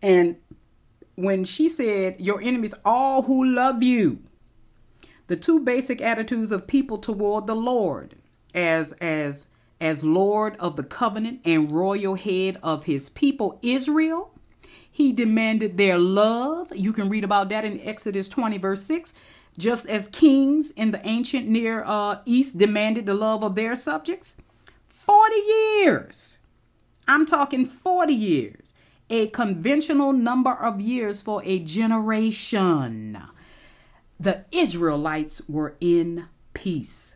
And 0.00 0.36
when 1.14 1.44
she 1.44 1.68
said, 1.68 2.20
"Your 2.20 2.40
enemies 2.40 2.74
all 2.84 3.22
who 3.22 3.44
love 3.44 3.82
you," 3.82 4.18
the 5.26 5.36
two 5.36 5.60
basic 5.60 6.00
attitudes 6.00 6.52
of 6.52 6.66
people 6.66 6.98
toward 6.98 7.46
the 7.46 7.56
Lord 7.56 8.16
as 8.54 8.92
as 8.92 9.46
as 9.80 10.04
Lord 10.04 10.56
of 10.60 10.76
the 10.76 10.84
covenant 10.84 11.40
and 11.44 11.72
royal 11.72 12.14
head 12.14 12.58
of 12.62 12.84
his 12.84 13.08
people 13.08 13.58
Israel. 13.62 14.32
He 14.90 15.12
demanded 15.12 15.76
their 15.76 15.98
love. 15.98 16.74
You 16.76 16.92
can 16.92 17.08
read 17.08 17.24
about 17.24 17.48
that 17.48 17.64
in 17.64 17.80
Exodus 17.80 18.28
20, 18.28 18.58
verse 18.58 18.82
6. 18.84 19.14
Just 19.58 19.86
as 19.86 20.06
kings 20.08 20.70
in 20.72 20.92
the 20.92 21.06
ancient 21.06 21.48
Near 21.48 21.82
uh, 21.84 22.18
East 22.26 22.58
demanded 22.58 23.06
the 23.06 23.14
love 23.14 23.42
of 23.42 23.54
their 23.54 23.74
subjects. 23.74 24.36
40 24.88 25.34
years. 25.36 26.38
I'm 27.08 27.26
talking 27.26 27.66
40 27.66 28.12
years. 28.14 28.71
A 29.12 29.28
conventional 29.28 30.12
number 30.12 30.52
of 30.52 30.80
years 30.80 31.22
for 31.22 31.40
a 31.44 31.60
generation. 31.60 33.22
The 34.18 34.44
Israelites 34.50 35.42
were 35.48 35.76
in 35.80 36.26
peace. 36.54 37.14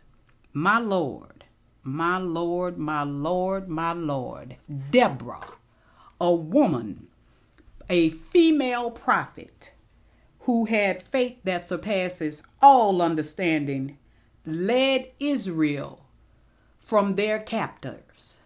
My 0.53 0.79
Lord 0.79 1.37
my 1.87 2.17
Lord, 2.17 2.77
my 2.77 3.03
Lord, 3.03 3.69
my 3.69 3.93
Lord, 3.93 4.57
Deborah, 4.91 5.53
a 6.19 6.33
woman, 6.33 7.07
a 7.89 8.09
female 8.09 8.91
prophet 8.91 9.71
who 10.41 10.65
had 10.65 11.01
faith 11.01 11.37
that 11.45 11.61
surpasses 11.61 12.43
all 12.61 13.01
understanding, 13.01 13.97
led 14.45 15.07
Israel 15.17 16.05
from 16.77 17.15
their 17.15 17.39
captors 17.39 18.41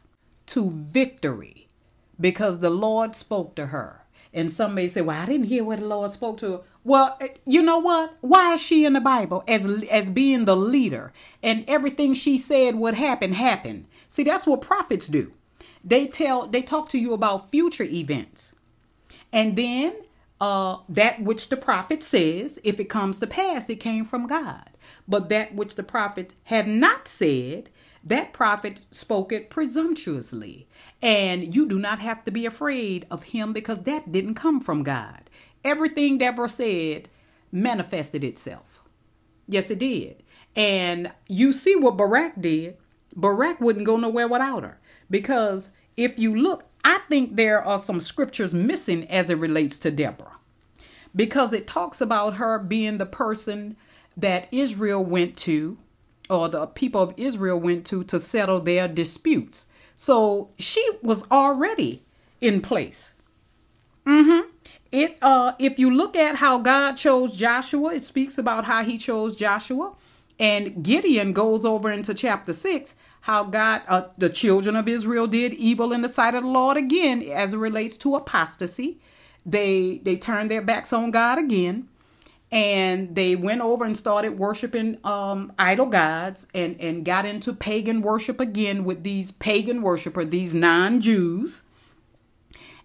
to 0.45 0.69
victory 0.69 1.61
because 2.21 2.60
the 2.60 2.69
Lord 2.69 3.15
spoke 3.15 3.55
to 3.55 3.67
her. 3.67 4.03
And 4.34 4.53
some 4.53 4.75
may 4.75 4.88
say, 4.88 5.01
Well, 5.01 5.21
I 5.21 5.25
didn't 5.25 5.47
hear 5.47 5.63
what 5.63 5.79
the 5.79 5.88
Lord 5.88 6.12
spoke 6.12 6.38
to 6.39 6.51
her. 6.51 6.62
Well, 6.84 7.17
eh, 7.19 7.29
you 7.45 7.62
know 7.62 7.79
what? 7.79 8.15
Why 8.21 8.53
is 8.53 8.62
she 8.62 8.86
in 8.86 8.93
the 8.93 9.01
Bible 9.01 9.43
as 9.47 9.65
as 9.91 10.10
being 10.10 10.45
the 10.45 10.55
leader 10.55 11.12
and 11.43 11.65
everything 11.67 12.13
she 12.13 12.38
said 12.38 12.75
would 12.75 12.93
happen 12.95 13.34
happened? 13.34 13.88
See, 14.10 14.23
that's 14.23 14.47
what 14.47 14.62
prophets 14.62 15.07
do. 15.07 15.34
They 15.84 16.07
tell 16.07 16.47
they 16.47 16.62
talk 16.62 16.89
to 16.89 16.99
you 16.99 17.13
about 17.13 17.51
future 17.51 17.84
events. 17.84 18.55
And 19.34 19.57
then 19.57 19.95
uh 20.39 20.77
that 20.88 21.21
which 21.21 21.49
the 21.49 21.57
prophet 21.57 22.01
says, 22.03 22.60
if 22.63 22.79
it 22.79 22.86
comes 22.89 23.19
to 23.19 23.27
pass, 23.27 23.69
it 23.69 23.81
came 23.81 24.05
from 24.05 24.27
God. 24.27 24.69
But 25.07 25.29
that 25.29 25.53
which 25.53 25.75
the 25.75 25.84
prophet 25.84 26.34
had 26.45 26.67
not 26.67 27.07
said, 27.07 27.69
that 28.03 28.33
prophet 28.33 28.81
spoke 28.91 29.31
it 29.31 29.49
presumptuously. 29.49 30.67
And 31.01 31.53
you 31.55 31.67
do 31.67 31.79
not 31.79 31.99
have 31.99 32.23
to 32.25 32.31
be 32.31 32.45
afraid 32.45 33.05
of 33.09 33.23
him 33.23 33.53
because 33.53 33.81
that 33.83 34.11
didn't 34.11 34.35
come 34.35 34.59
from 34.59 34.83
God. 34.83 35.29
Everything 35.63 36.17
Deborah 36.17 36.49
said 36.49 37.09
manifested 37.51 38.23
itself. 38.23 38.81
Yes, 39.47 39.69
it 39.69 39.79
did. 39.79 40.23
And 40.55 41.11
you 41.27 41.53
see 41.53 41.75
what 41.75 41.97
Barak 41.97 42.41
did. 42.41 42.77
Barak 43.15 43.59
wouldn't 43.59 43.85
go 43.85 43.97
nowhere 43.97 44.27
without 44.27 44.63
her. 44.63 44.79
Because 45.09 45.71
if 45.97 46.17
you 46.17 46.35
look, 46.35 46.65
I 46.83 46.99
think 47.09 47.35
there 47.35 47.63
are 47.63 47.79
some 47.79 47.99
scriptures 47.99 48.53
missing 48.53 49.07
as 49.09 49.29
it 49.29 49.37
relates 49.37 49.77
to 49.79 49.91
Deborah. 49.91 50.37
Because 51.15 51.51
it 51.53 51.67
talks 51.67 51.99
about 51.99 52.35
her 52.35 52.57
being 52.57 52.97
the 52.97 53.05
person 53.05 53.75
that 54.15 54.47
Israel 54.51 55.03
went 55.03 55.37
to, 55.37 55.77
or 56.32 56.48
the 56.50 56.65
people 56.65 57.02
of 57.02 57.13
Israel 57.17 57.60
went 57.60 57.86
to, 57.88 58.04
to 58.06 58.20
settle 58.20 58.62
their 58.62 58.88
disputes. 58.88 59.67
So 59.98 60.50
she 60.58 60.84
was 61.04 61.30
already 61.30 62.04
in 62.39 62.62
place. 62.62 63.13
Mm-hmm. 64.08 64.50
It 64.91 65.17
uh 65.22 65.54
if 65.60 65.78
you 65.78 65.94
look 65.94 66.15
at 66.15 66.38
how 66.38 66.58
God 66.58 66.94
chose 66.94 67.36
Joshua, 67.36 67.94
it 67.94 68.04
speaks 68.04 68.38
about 68.38 68.65
how 68.65 68.84
he 68.84 68.98
chose 68.98 69.36
Joshua. 69.36 69.94
And 70.39 70.84
Gideon 70.84 71.34
goes 71.34 71.63
over 71.65 71.91
into 71.91 72.13
chapter 72.13 72.54
6 72.54 72.96
how 73.22 73.44
God 73.44 73.84
uh, 73.88 74.08
the 74.17 74.30
children 74.30 74.76
of 74.76 74.88
Israel 74.88 75.28
did 75.28 75.54
evil 75.54 75.94
in 75.94 76.02
the 76.02 76.10
sight 76.10 76.34
of 76.34 76.44
the 76.44 76.50
Lord 76.50 76.78
again 76.78 77.22
as 77.22 77.54
it 77.54 77.58
relates 77.58 77.96
to 77.98 78.15
apostasy. 78.15 79.00
They 79.46 80.00
they 80.04 80.15
turned 80.15 80.50
their 80.50 80.63
backs 80.63 80.91
on 80.91 81.12
God 81.12 81.38
again 81.38 81.88
and 82.51 83.15
they 83.15 83.35
went 83.35 83.61
over 83.61 83.85
and 83.85 83.97
started 83.97 84.37
worshiping 84.37 84.97
um, 85.05 85.53
idol 85.57 85.85
gods 85.85 86.47
and, 86.53 86.79
and 86.81 87.05
got 87.05 87.25
into 87.25 87.53
pagan 87.53 88.01
worship 88.01 88.41
again 88.41 88.83
with 88.83 89.03
these 89.03 89.31
pagan 89.31 89.81
worshippers, 89.81 90.29
these 90.29 90.53
non-Jews. 90.53 91.63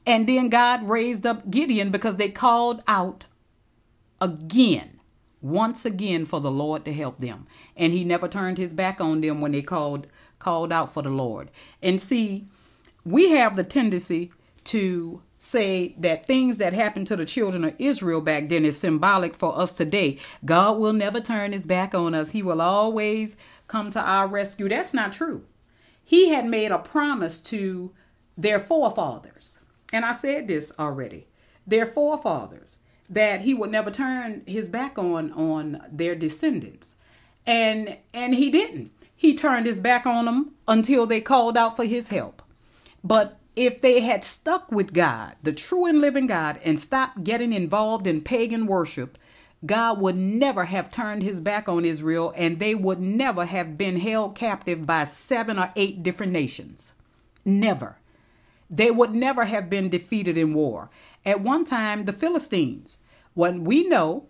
And 0.07 0.29
then 0.29 0.51
God 0.51 0.89
raised 0.89 1.27
up 1.27 1.51
Gideon 1.51 1.91
because 1.91 2.15
they 2.15 2.29
called 2.29 2.81
out 2.87 3.25
again, 4.21 5.01
once 5.41 5.85
again, 5.85 6.27
for 6.27 6.41
the 6.41 6.51
Lord 6.51 6.85
to 6.85 6.93
help 6.93 7.19
them. 7.19 7.49
And 7.77 7.93
he 7.93 8.05
never 8.05 8.29
turned 8.29 8.59
his 8.59 8.73
back 8.73 9.01
on 9.01 9.21
them 9.21 9.41
when 9.41 9.51
they 9.51 9.63
called 9.63 10.07
called 10.39 10.73
out 10.73 10.95
for 10.95 11.03
the 11.03 11.09
Lord. 11.09 11.51
And 11.83 12.01
see, 12.01 12.47
we 13.05 13.31
have 13.31 13.57
the 13.57 13.65
tendency 13.65 14.31
to 14.65 15.23
say 15.47 15.95
that 15.99 16.27
things 16.27 16.59
that 16.59 16.73
happened 16.73 17.07
to 17.09 17.17
the 17.17 17.25
children 17.25 17.65
of 17.65 17.75
Israel 17.79 18.21
back 18.21 18.49
then 18.49 18.65
is 18.65 18.79
symbolic 18.79 19.37
for 19.37 19.59
us 19.59 19.73
today. 19.75 20.19
God 20.45 20.79
will 20.79 20.93
never 20.93 21.21
turn 21.21 21.53
his 21.53 21.67
back 21.67 21.95
on 21.95 22.15
us. 22.15 22.31
He 22.31 22.43
will 22.43 22.61
always 22.61 23.37
come 23.69 23.91
to 23.91 24.01
our 24.01 24.27
rescue. 24.27 24.69
That's 24.69 24.95
not 24.95 25.13
true. 25.13 25.45
He 26.05 26.29
had 26.29 26.47
made 26.47 26.71
a 26.71 26.79
promise 26.79 27.41
to 27.43 27.93
their 28.37 28.61
forefathers 28.61 29.61
and 29.93 30.05
I 30.05 30.13
said 30.13 30.49
this 30.49 30.73
already, 30.79 31.27
their 31.67 31.87
forefathers, 31.87 32.79
that 33.09 33.43
he 33.43 33.55
would 33.55 33.71
never 33.71 33.91
turn 33.91 34.43
his 34.47 34.69
back 34.69 34.99
on 34.99 35.33
on 35.33 35.83
their 35.91 36.15
descendants. 36.15 36.97
And 37.47 37.97
and 38.13 38.35
he 38.35 38.51
didn't. 38.51 38.91
He 39.15 39.35
turned 39.35 39.67
his 39.67 39.81
back 39.81 40.05
on 40.05 40.25
them 40.25 40.55
until 40.69 41.07
they 41.07 41.21
called 41.21 41.57
out 41.57 41.77
for 41.77 41.85
his 41.85 42.09
help. 42.09 42.43
But 43.03 43.39
if 43.57 43.81
they 43.81 44.01
had 44.01 44.23
stuck 44.23 44.71
with 44.71 44.93
God, 44.93 45.35
the 45.43 45.53
true 45.53 45.87
and 45.87 46.01
living 46.01 46.27
God, 46.27 46.61
and 46.63 46.79
stopped 46.79 47.25
getting 47.25 47.55
involved 47.55 48.07
in 48.07 48.21
pagan 48.21 48.67
worship, 48.67 49.19
God 49.65 49.99
would 49.99 50.17
never 50.17 50.67
have 50.67 50.91
turned 50.91 51.23
his 51.23 51.41
back 51.41 51.69
on 51.69 51.87
Israel 51.87 52.33
and 52.37 52.59
they 52.59 52.75
would 52.75 53.01
never 53.01 53.47
have 53.47 53.79
been 53.79 53.99
held 53.99 54.37
captive 54.37 54.85
by 54.85 55.05
seven 55.05 55.59
or 55.59 55.73
eight 55.75 56.03
different 56.03 56.33
nations. 56.33 56.93
Never. 57.45 57.97
They 58.69 58.91
would 58.91 59.15
never 59.15 59.47
have 59.47 59.71
been 59.71 59.89
defeated 59.89 60.37
in 60.37 60.53
war. 60.53 60.91
At 61.25 61.41
one 61.41 61.65
time, 61.65 62.05
the 62.05 62.13
Philistines, 62.13 62.99
when 63.35 63.65
we 63.65 63.89
know 63.89 64.27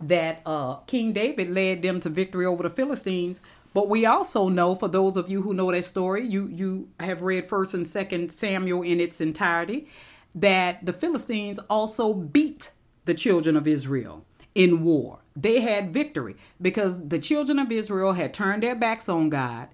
that 0.00 0.40
uh, 0.46 0.76
King 0.86 1.12
David 1.12 1.50
led 1.50 1.82
them 1.82 2.00
to 2.00 2.08
victory 2.08 2.46
over 2.46 2.62
the 2.62 2.70
Philistines, 2.70 3.40
but 3.78 3.88
we 3.88 4.06
also 4.06 4.48
know, 4.48 4.74
for 4.74 4.88
those 4.88 5.16
of 5.16 5.30
you 5.30 5.42
who 5.42 5.54
know 5.54 5.70
that 5.70 5.84
story, 5.84 6.26
you 6.26 6.48
you 6.48 6.88
have 6.98 7.22
read 7.22 7.48
First 7.48 7.74
and 7.74 7.86
Second 7.86 8.32
Samuel 8.32 8.82
in 8.82 9.00
its 9.00 9.20
entirety, 9.20 9.88
that 10.34 10.84
the 10.84 10.92
Philistines 10.92 11.60
also 11.70 12.12
beat 12.12 12.72
the 13.04 13.14
children 13.14 13.56
of 13.56 13.68
Israel 13.68 14.24
in 14.54 14.82
war. 14.82 15.20
They 15.36 15.60
had 15.60 15.94
victory 15.94 16.34
because 16.60 17.08
the 17.08 17.20
children 17.20 17.60
of 17.60 17.70
Israel 17.70 18.14
had 18.14 18.34
turned 18.34 18.64
their 18.64 18.74
backs 18.74 19.08
on 19.08 19.28
God 19.28 19.68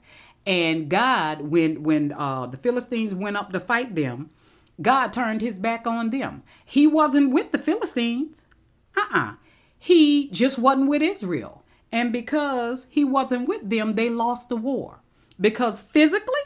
and 0.46 0.90
God, 0.90 1.40
when 1.40 1.82
when 1.82 2.12
uh, 2.12 2.46
the 2.46 2.59
Philistines 2.59 3.14
went 3.14 3.36
up 3.36 3.52
to 3.52 3.61
fight 3.61 3.94
them, 3.94 4.30
God 4.82 5.12
turned 5.12 5.40
his 5.40 5.59
back 5.59 5.86
on 5.86 6.11
them. 6.11 6.42
He 6.64 6.86
wasn't 6.86 7.30
with 7.30 7.52
the 7.52 7.59
Philistines. 7.59 8.44
Uh-uh. 8.96 9.34
He 9.78 10.28
just 10.28 10.59
wasn't 10.59 10.88
with 10.88 11.02
Israel. 11.02 11.63
And 11.95 12.12
because 12.12 12.88
he 12.90 13.05
wasn't 13.05 13.47
with 13.47 13.70
them, 13.70 13.95
they 13.95 14.11
lost 14.11 14.49
the 14.49 14.57
war. 14.57 14.99
Because 15.40 15.80
physically, 15.80 16.42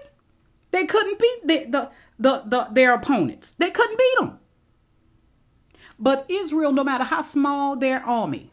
they 0.72 0.84
couldn't 0.84 1.18
beat 1.18 1.46
the, 1.46 1.64
the, 1.70 1.90
the, 2.18 2.42
the 2.44 2.68
their 2.70 2.92
opponents. 2.92 3.52
They 3.52 3.70
couldn't 3.70 3.96
beat 3.96 4.18
them. 4.20 4.38
But 5.98 6.26
Israel, 6.28 6.70
no 6.70 6.84
matter 6.84 7.04
how 7.04 7.22
small 7.22 7.76
their 7.76 8.04
army, 8.04 8.50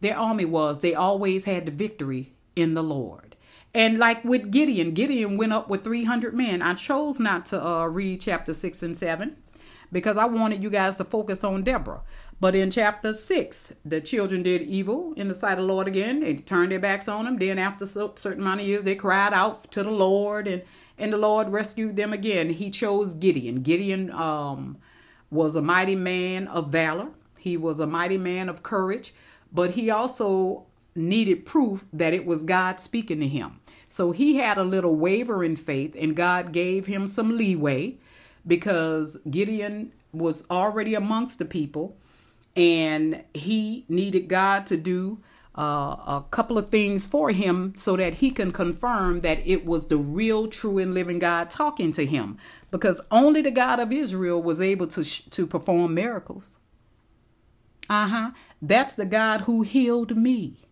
their 0.00 0.16
army 0.16 0.46
was, 0.46 0.80
they 0.80 0.94
always 0.94 1.44
had 1.44 1.66
the 1.66 1.70
victory 1.70 2.32
in 2.56 2.72
the 2.72 2.82
Lord. 2.82 3.36
And 3.74 3.98
like 3.98 4.24
with 4.24 4.50
Gideon, 4.50 4.92
Gideon 4.92 5.36
went 5.36 5.52
up 5.52 5.68
with 5.68 5.84
300 5.84 6.32
men. 6.32 6.62
I 6.62 6.72
chose 6.72 7.20
not 7.20 7.44
to 7.46 7.62
uh, 7.62 7.84
read 7.84 8.22
chapter 8.22 8.54
6 8.54 8.82
and 8.82 8.96
7 8.96 9.36
because 9.92 10.16
I 10.16 10.24
wanted 10.24 10.62
you 10.62 10.70
guys 10.70 10.96
to 10.96 11.04
focus 11.04 11.44
on 11.44 11.64
Deborah. 11.64 12.00
But 12.42 12.56
in 12.56 12.72
chapter 12.72 13.14
6, 13.14 13.72
the 13.84 14.00
children 14.00 14.42
did 14.42 14.62
evil 14.62 15.12
in 15.16 15.28
the 15.28 15.34
sight 15.34 15.58
of 15.60 15.64
the 15.64 15.72
Lord 15.72 15.86
again. 15.86 16.18
They 16.18 16.34
turned 16.34 16.72
their 16.72 16.80
backs 16.80 17.06
on 17.06 17.24
him. 17.24 17.38
Then, 17.38 17.56
after 17.56 17.84
a 17.84 17.86
certain 17.86 18.40
amount 18.40 18.62
of 18.62 18.66
years, 18.66 18.82
they 18.82 18.96
cried 18.96 19.32
out 19.32 19.70
to 19.70 19.84
the 19.84 19.92
Lord, 19.92 20.48
and, 20.48 20.62
and 20.98 21.12
the 21.12 21.18
Lord 21.18 21.50
rescued 21.50 21.94
them 21.94 22.12
again. 22.12 22.50
He 22.50 22.68
chose 22.68 23.14
Gideon. 23.14 23.62
Gideon 23.62 24.10
um, 24.10 24.76
was 25.30 25.54
a 25.54 25.62
mighty 25.62 25.94
man 25.94 26.48
of 26.48 26.72
valor, 26.72 27.10
he 27.38 27.56
was 27.56 27.78
a 27.78 27.86
mighty 27.86 28.18
man 28.18 28.48
of 28.48 28.64
courage, 28.64 29.14
but 29.52 29.70
he 29.70 29.88
also 29.88 30.66
needed 30.96 31.46
proof 31.46 31.84
that 31.92 32.12
it 32.12 32.26
was 32.26 32.42
God 32.42 32.80
speaking 32.80 33.20
to 33.20 33.28
him. 33.28 33.60
So 33.88 34.10
he 34.10 34.38
had 34.38 34.58
a 34.58 34.64
little 34.64 34.96
waver 34.96 35.44
in 35.44 35.54
faith, 35.54 35.94
and 35.96 36.16
God 36.16 36.50
gave 36.50 36.86
him 36.86 37.06
some 37.06 37.36
leeway 37.36 37.98
because 38.44 39.18
Gideon 39.30 39.92
was 40.12 40.44
already 40.50 40.96
amongst 40.96 41.38
the 41.38 41.44
people 41.44 41.96
and 42.56 43.24
he 43.34 43.84
needed 43.88 44.28
God 44.28 44.66
to 44.66 44.76
do 44.76 45.20
uh, 45.56 45.62
a 45.62 46.24
couple 46.30 46.56
of 46.56 46.70
things 46.70 47.06
for 47.06 47.30
him 47.30 47.74
so 47.76 47.96
that 47.96 48.14
he 48.14 48.30
can 48.30 48.52
confirm 48.52 49.20
that 49.20 49.46
it 49.46 49.66
was 49.66 49.88
the 49.88 49.98
real, 49.98 50.48
true, 50.48 50.78
and 50.78 50.94
living 50.94 51.18
God 51.18 51.50
talking 51.50 51.92
to 51.92 52.06
him. 52.06 52.38
Because 52.70 53.00
only 53.10 53.42
the 53.42 53.50
God 53.50 53.78
of 53.78 53.92
Israel 53.92 54.42
was 54.42 54.60
able 54.60 54.86
to 54.88 55.04
sh- 55.04 55.24
to 55.30 55.46
perform 55.46 55.94
miracles. 55.94 56.58
Uh 57.90 58.08
huh. 58.08 58.30
That's 58.62 58.94
the 58.94 59.04
God 59.04 59.42
who 59.42 59.62
healed 59.62 60.16
me. 60.16 60.68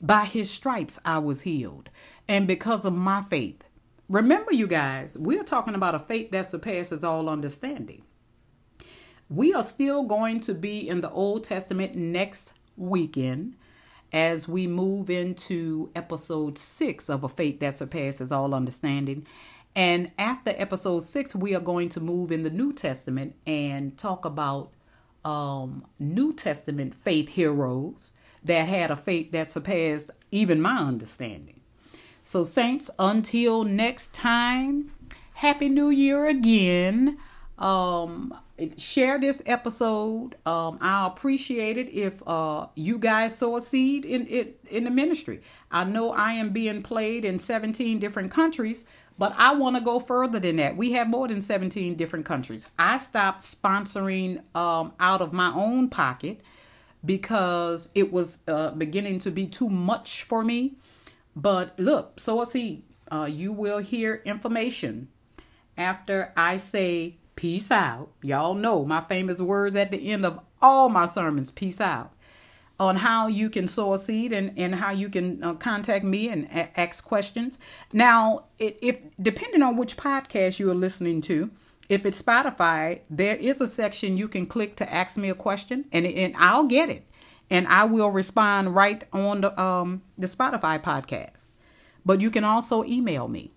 By 0.00 0.24
his 0.24 0.50
stripes, 0.50 0.98
I 1.04 1.18
was 1.18 1.42
healed. 1.42 1.90
And 2.26 2.46
because 2.46 2.84
of 2.84 2.94
my 2.94 3.22
faith. 3.22 3.62
Remember, 4.08 4.52
you 4.52 4.66
guys, 4.66 5.16
we're 5.16 5.44
talking 5.44 5.74
about 5.74 5.94
a 5.94 5.98
faith 5.98 6.30
that 6.32 6.48
surpasses 6.48 7.04
all 7.04 7.28
understanding. 7.28 8.02
We 9.30 9.54
are 9.54 9.62
still 9.62 10.04
going 10.04 10.40
to 10.40 10.54
be 10.54 10.86
in 10.88 11.00
the 11.00 11.10
Old 11.10 11.44
Testament 11.44 11.94
next 11.94 12.52
weekend 12.76 13.54
as 14.12 14.46
we 14.46 14.66
move 14.66 15.08
into 15.08 15.90
episode 15.96 16.58
six 16.58 17.08
of 17.08 17.24
A 17.24 17.28
Faith 17.28 17.58
That 17.60 17.74
Surpasses 17.74 18.30
All 18.30 18.54
Understanding. 18.54 19.26
And 19.74 20.10
after 20.18 20.52
episode 20.56 21.00
six, 21.00 21.34
we 21.34 21.54
are 21.54 21.60
going 21.60 21.88
to 21.90 22.00
move 22.00 22.30
in 22.30 22.42
the 22.42 22.50
New 22.50 22.72
Testament 22.72 23.34
and 23.46 23.96
talk 23.96 24.24
about 24.26 24.70
um, 25.24 25.86
New 25.98 26.34
Testament 26.34 26.94
faith 26.94 27.30
heroes 27.30 28.12
that 28.44 28.68
had 28.68 28.90
a 28.90 28.96
faith 28.96 29.32
that 29.32 29.48
surpassed 29.48 30.10
even 30.30 30.60
my 30.60 30.76
understanding. 30.76 31.60
So, 32.22 32.44
Saints, 32.44 32.90
until 32.98 33.64
next 33.64 34.12
time, 34.12 34.92
Happy 35.32 35.70
New 35.70 35.88
Year 35.88 36.26
again. 36.26 37.18
Um, 37.58 38.34
share 38.76 39.18
this 39.18 39.42
episode. 39.46 40.36
Um, 40.46 40.78
I'll 40.80 41.08
appreciate 41.08 41.76
it 41.76 41.88
if 41.92 42.22
uh, 42.26 42.66
you 42.74 42.98
guys 42.98 43.36
sow 43.36 43.56
a 43.56 43.60
seed 43.60 44.04
in 44.04 44.26
it 44.28 44.60
in 44.70 44.84
the 44.84 44.90
ministry. 44.90 45.42
I 45.70 45.84
know 45.84 46.12
I 46.12 46.32
am 46.34 46.50
being 46.50 46.82
played 46.82 47.24
in 47.24 47.38
17 47.38 47.98
different 47.98 48.30
countries, 48.30 48.84
but 49.18 49.34
I 49.36 49.54
want 49.54 49.76
to 49.76 49.82
go 49.82 49.98
further 49.98 50.38
than 50.38 50.56
that. 50.56 50.76
We 50.76 50.92
have 50.92 51.08
more 51.08 51.26
than 51.26 51.40
17 51.40 51.96
different 51.96 52.26
countries. 52.26 52.68
I 52.78 52.98
stopped 52.98 53.42
sponsoring 53.42 54.42
um, 54.56 54.92
out 55.00 55.20
of 55.20 55.32
my 55.32 55.52
own 55.52 55.88
pocket 55.88 56.40
because 57.04 57.88
it 57.94 58.12
was 58.12 58.38
uh, 58.48 58.70
beginning 58.70 59.18
to 59.20 59.30
be 59.30 59.46
too 59.46 59.68
much 59.68 60.22
for 60.22 60.44
me. 60.44 60.76
But 61.36 61.78
look, 61.78 62.20
sow 62.20 62.42
a 62.42 62.46
seed. 62.46 62.84
Uh, 63.10 63.28
you 63.30 63.52
will 63.52 63.78
hear 63.78 64.22
information 64.24 65.08
after 65.76 66.32
I 66.36 66.56
say 66.56 67.16
Peace 67.36 67.70
out. 67.70 68.10
Y'all 68.22 68.54
know 68.54 68.84
my 68.84 69.00
famous 69.02 69.40
words 69.40 69.76
at 69.76 69.90
the 69.90 70.10
end 70.10 70.24
of 70.24 70.38
all 70.62 70.88
my 70.88 71.06
sermons. 71.06 71.50
Peace 71.50 71.80
out. 71.80 72.12
On 72.80 72.96
how 72.96 73.28
you 73.28 73.50
can 73.50 73.68
sow 73.68 73.94
a 73.94 73.98
seed 73.98 74.32
and, 74.32 74.52
and 74.58 74.74
how 74.74 74.90
you 74.90 75.08
can 75.08 75.42
uh, 75.42 75.54
contact 75.54 76.04
me 76.04 76.28
and 76.28 76.46
a- 76.46 76.78
ask 76.78 77.04
questions. 77.04 77.58
Now, 77.92 78.46
if 78.58 78.98
depending 79.20 79.62
on 79.62 79.76
which 79.76 79.96
podcast 79.96 80.58
you 80.58 80.70
are 80.70 80.74
listening 80.74 81.20
to, 81.22 81.50
if 81.88 82.04
it's 82.06 82.20
Spotify, 82.20 83.00
there 83.10 83.36
is 83.36 83.60
a 83.60 83.68
section 83.68 84.16
you 84.16 84.26
can 84.26 84.46
click 84.46 84.76
to 84.76 84.92
ask 84.92 85.16
me 85.16 85.28
a 85.28 85.34
question, 85.34 85.84
and 85.92 86.06
and 86.06 86.34
I'll 86.36 86.64
get 86.64 86.88
it, 86.88 87.06
and 87.50 87.68
I 87.68 87.84
will 87.84 88.08
respond 88.08 88.74
right 88.74 89.04
on 89.12 89.42
the 89.42 89.60
um 89.60 90.02
the 90.16 90.26
Spotify 90.26 90.82
podcast. 90.82 91.30
But 92.04 92.20
you 92.20 92.30
can 92.30 92.42
also 92.42 92.84
email 92.84 93.28
me. 93.28 93.52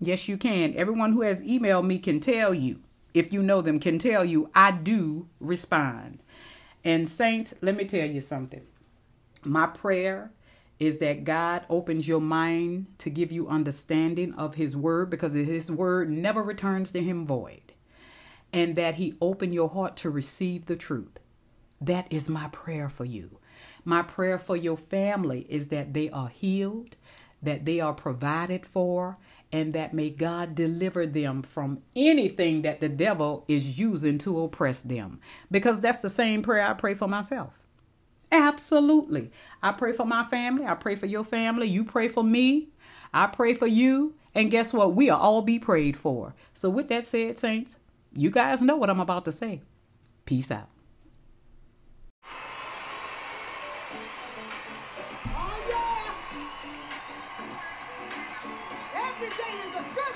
Yes, 0.00 0.28
you 0.28 0.36
can. 0.36 0.74
Everyone 0.76 1.12
who 1.12 1.22
has 1.22 1.42
emailed 1.42 1.86
me 1.86 1.98
can 1.98 2.20
tell 2.20 2.54
you 2.54 2.80
if 3.16 3.32
you 3.32 3.42
know 3.42 3.62
them, 3.62 3.80
can 3.80 3.98
tell 3.98 4.24
you, 4.24 4.50
I 4.54 4.70
do 4.72 5.28
respond. 5.40 6.22
And, 6.84 7.08
saints, 7.08 7.54
let 7.62 7.74
me 7.74 7.84
tell 7.84 8.06
you 8.06 8.20
something. 8.20 8.62
My 9.42 9.66
prayer 9.66 10.32
is 10.78 10.98
that 10.98 11.24
God 11.24 11.64
opens 11.70 12.06
your 12.06 12.20
mind 12.20 12.86
to 12.98 13.08
give 13.08 13.32
you 13.32 13.48
understanding 13.48 14.34
of 14.34 14.56
His 14.56 14.76
Word 14.76 15.08
because 15.08 15.32
His 15.32 15.70
Word 15.70 16.10
never 16.10 16.42
returns 16.42 16.92
to 16.92 17.02
Him 17.02 17.24
void. 17.24 17.72
And 18.52 18.76
that 18.76 18.96
He 18.96 19.14
open 19.20 19.52
your 19.52 19.70
heart 19.70 19.96
to 19.98 20.10
receive 20.10 20.66
the 20.66 20.76
truth. 20.76 21.18
That 21.80 22.06
is 22.10 22.28
my 22.28 22.48
prayer 22.48 22.88
for 22.90 23.06
you. 23.06 23.38
My 23.84 24.02
prayer 24.02 24.38
for 24.38 24.56
your 24.56 24.76
family 24.76 25.46
is 25.48 25.68
that 25.68 25.94
they 25.94 26.10
are 26.10 26.28
healed, 26.28 26.96
that 27.42 27.64
they 27.64 27.80
are 27.80 27.94
provided 27.94 28.66
for, 28.66 29.16
and 29.52 29.72
that 29.74 29.94
may 29.94 30.10
God 30.10 30.54
deliver 30.54 31.06
them 31.06 31.42
from 31.42 31.82
anything 31.94 32.62
that 32.62 32.80
the 32.80 32.88
devil 32.88 33.44
is 33.48 33.78
using 33.78 34.18
to 34.18 34.40
oppress 34.40 34.82
them. 34.82 35.20
Because 35.50 35.80
that's 35.80 36.00
the 36.00 36.10
same 36.10 36.42
prayer 36.42 36.66
I 36.66 36.74
pray 36.74 36.94
for 36.94 37.08
myself. 37.08 37.52
Absolutely. 38.32 39.30
I 39.62 39.72
pray 39.72 39.92
for 39.92 40.04
my 40.04 40.24
family. 40.24 40.66
I 40.66 40.74
pray 40.74 40.96
for 40.96 41.06
your 41.06 41.24
family. 41.24 41.68
You 41.68 41.84
pray 41.84 42.08
for 42.08 42.24
me. 42.24 42.68
I 43.14 43.26
pray 43.28 43.54
for 43.54 43.66
you. 43.66 44.14
And 44.34 44.50
guess 44.50 44.72
what? 44.72 44.94
We'll 44.94 45.14
all 45.16 45.42
be 45.42 45.58
prayed 45.58 45.96
for. 45.96 46.34
So, 46.52 46.68
with 46.68 46.88
that 46.88 47.06
said, 47.06 47.38
Saints, 47.38 47.78
you 48.12 48.30
guys 48.30 48.60
know 48.60 48.76
what 48.76 48.90
I'm 48.90 49.00
about 49.00 49.24
to 49.26 49.32
say. 49.32 49.62
Peace 50.26 50.50
out. 50.50 50.68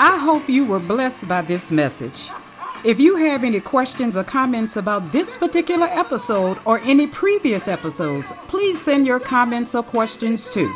I 0.03 0.17
hope 0.17 0.49
you 0.49 0.65
were 0.65 0.79
blessed 0.79 1.29
by 1.29 1.43
this 1.43 1.71
message. 1.71 2.31
If 2.87 2.99
you 2.99 3.17
have 3.17 3.45
any 3.45 3.61
questions 3.61 4.17
or 4.17 4.25
comments 4.25 4.77
about 4.77 5.13
this 5.13 5.37
particular 5.37 5.89
episode 5.89 6.57
or 6.65 6.79
any 6.85 7.07
previous 7.07 7.69
episodes, 7.69 8.33
please 8.49 8.81
send 8.81 9.07
your 9.07 9.21
comments 9.21 9.75
or 9.75 9.83
questions 9.83 10.49
to 10.55 10.67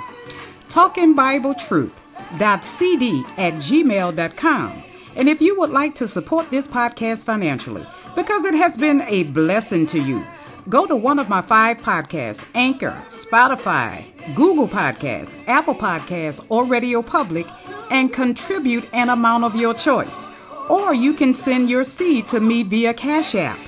talkingbibletruth.cd 0.69 3.25
at 3.39 3.55
gmail.com. 3.55 4.83
And 5.17 5.29
if 5.31 5.41
you 5.41 5.59
would 5.59 5.71
like 5.71 5.95
to 5.95 6.07
support 6.07 6.51
this 6.51 6.69
podcast 6.69 7.25
financially, 7.25 7.87
because 8.15 8.45
it 8.45 8.53
has 8.53 8.77
been 8.77 9.01
a 9.09 9.23
blessing 9.23 9.87
to 9.87 9.99
you, 9.99 10.23
go 10.69 10.87
to 10.87 10.97
one 10.97 11.19
of 11.19 11.29
my 11.29 11.43
five 11.43 11.79
podcasts 11.79 12.45
Anchor, 12.55 12.97
Spotify, 13.09 14.05
Google 14.35 14.69
Podcasts, 14.69 15.37
Apple 15.47 15.75
Podcasts, 15.75 16.45
or 16.49 16.65
Radio 16.65 17.03
Public 17.03 17.47
and 17.91 18.13
contribute 18.13 18.89
an 18.93 19.09
amount 19.09 19.45
of 19.45 19.55
your 19.55 19.75
choice. 19.75 20.27
Or 20.69 20.95
you 20.95 21.13
can 21.13 21.35
send 21.35 21.69
your 21.69 21.85
seed 21.85 22.27
to 22.29 22.41
me 22.41 22.63
via 22.63 22.95
Cash 22.95 23.35
App. 23.35 23.59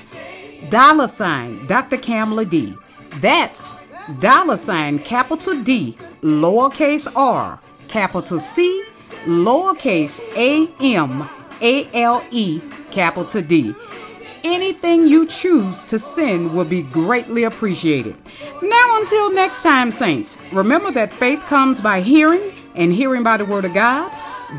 Dollar 0.69 1.07
sign 1.07 1.65
Dr. 1.67 1.97
Camale 1.97 2.49
D. 2.49 2.75
That's 3.21 3.73
dollar 4.19 4.57
sign 4.57 4.99
capital 4.99 5.61
D, 5.63 5.97
lowercase 6.21 7.11
r, 7.15 7.59
capital 7.87 8.39
C, 8.39 8.83
lowercase 9.25 10.19
a 10.35 10.67
m 10.81 11.29
a 11.61 11.87
l 11.93 12.23
e, 12.31 12.61
capital 12.91 13.41
D. 13.41 13.73
Anything 14.49 15.07
you 15.07 15.27
choose 15.27 15.83
to 15.83 15.99
send 15.99 16.55
will 16.55 16.63
be 16.63 16.81
greatly 16.81 17.43
appreciated. 17.43 18.15
Now, 18.61 18.97
until 19.01 19.33
next 19.33 19.61
time, 19.61 19.91
Saints, 19.91 20.37
remember 20.53 20.89
that 20.91 21.11
faith 21.11 21.41
comes 21.41 21.81
by 21.81 21.99
hearing 21.99 22.53
and 22.73 22.93
hearing 22.93 23.23
by 23.23 23.35
the 23.35 23.43
word 23.43 23.65
of 23.65 23.73
God. 23.73 24.09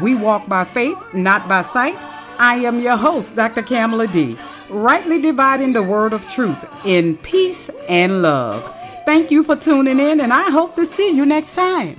We 0.03 0.15
walk 0.15 0.47
by 0.47 0.65
faith, 0.65 1.15
not 1.15 1.49
by 1.49 1.63
sight. 1.63 1.97
I 2.39 2.57
am 2.57 2.83
your 2.83 2.99
host, 2.99 3.35
Dr. 3.35 3.63
Camale 3.63 4.13
D, 4.13 4.37
rightly 4.69 5.23
dividing 5.23 5.73
the 5.73 5.83
word 5.83 6.13
of 6.13 6.29
truth 6.29 6.63
in 6.85 7.17
peace 7.17 7.71
and 7.89 8.21
love. 8.21 8.63
Thank 9.07 9.31
you 9.31 9.43
for 9.43 9.57
tuning 9.57 10.01
in, 10.01 10.21
and 10.21 10.35
I 10.35 10.51
hope 10.51 10.77
to 10.77 10.85
see 10.85 11.17
you 11.17 11.25
next 11.25 11.55
time. 11.55 11.97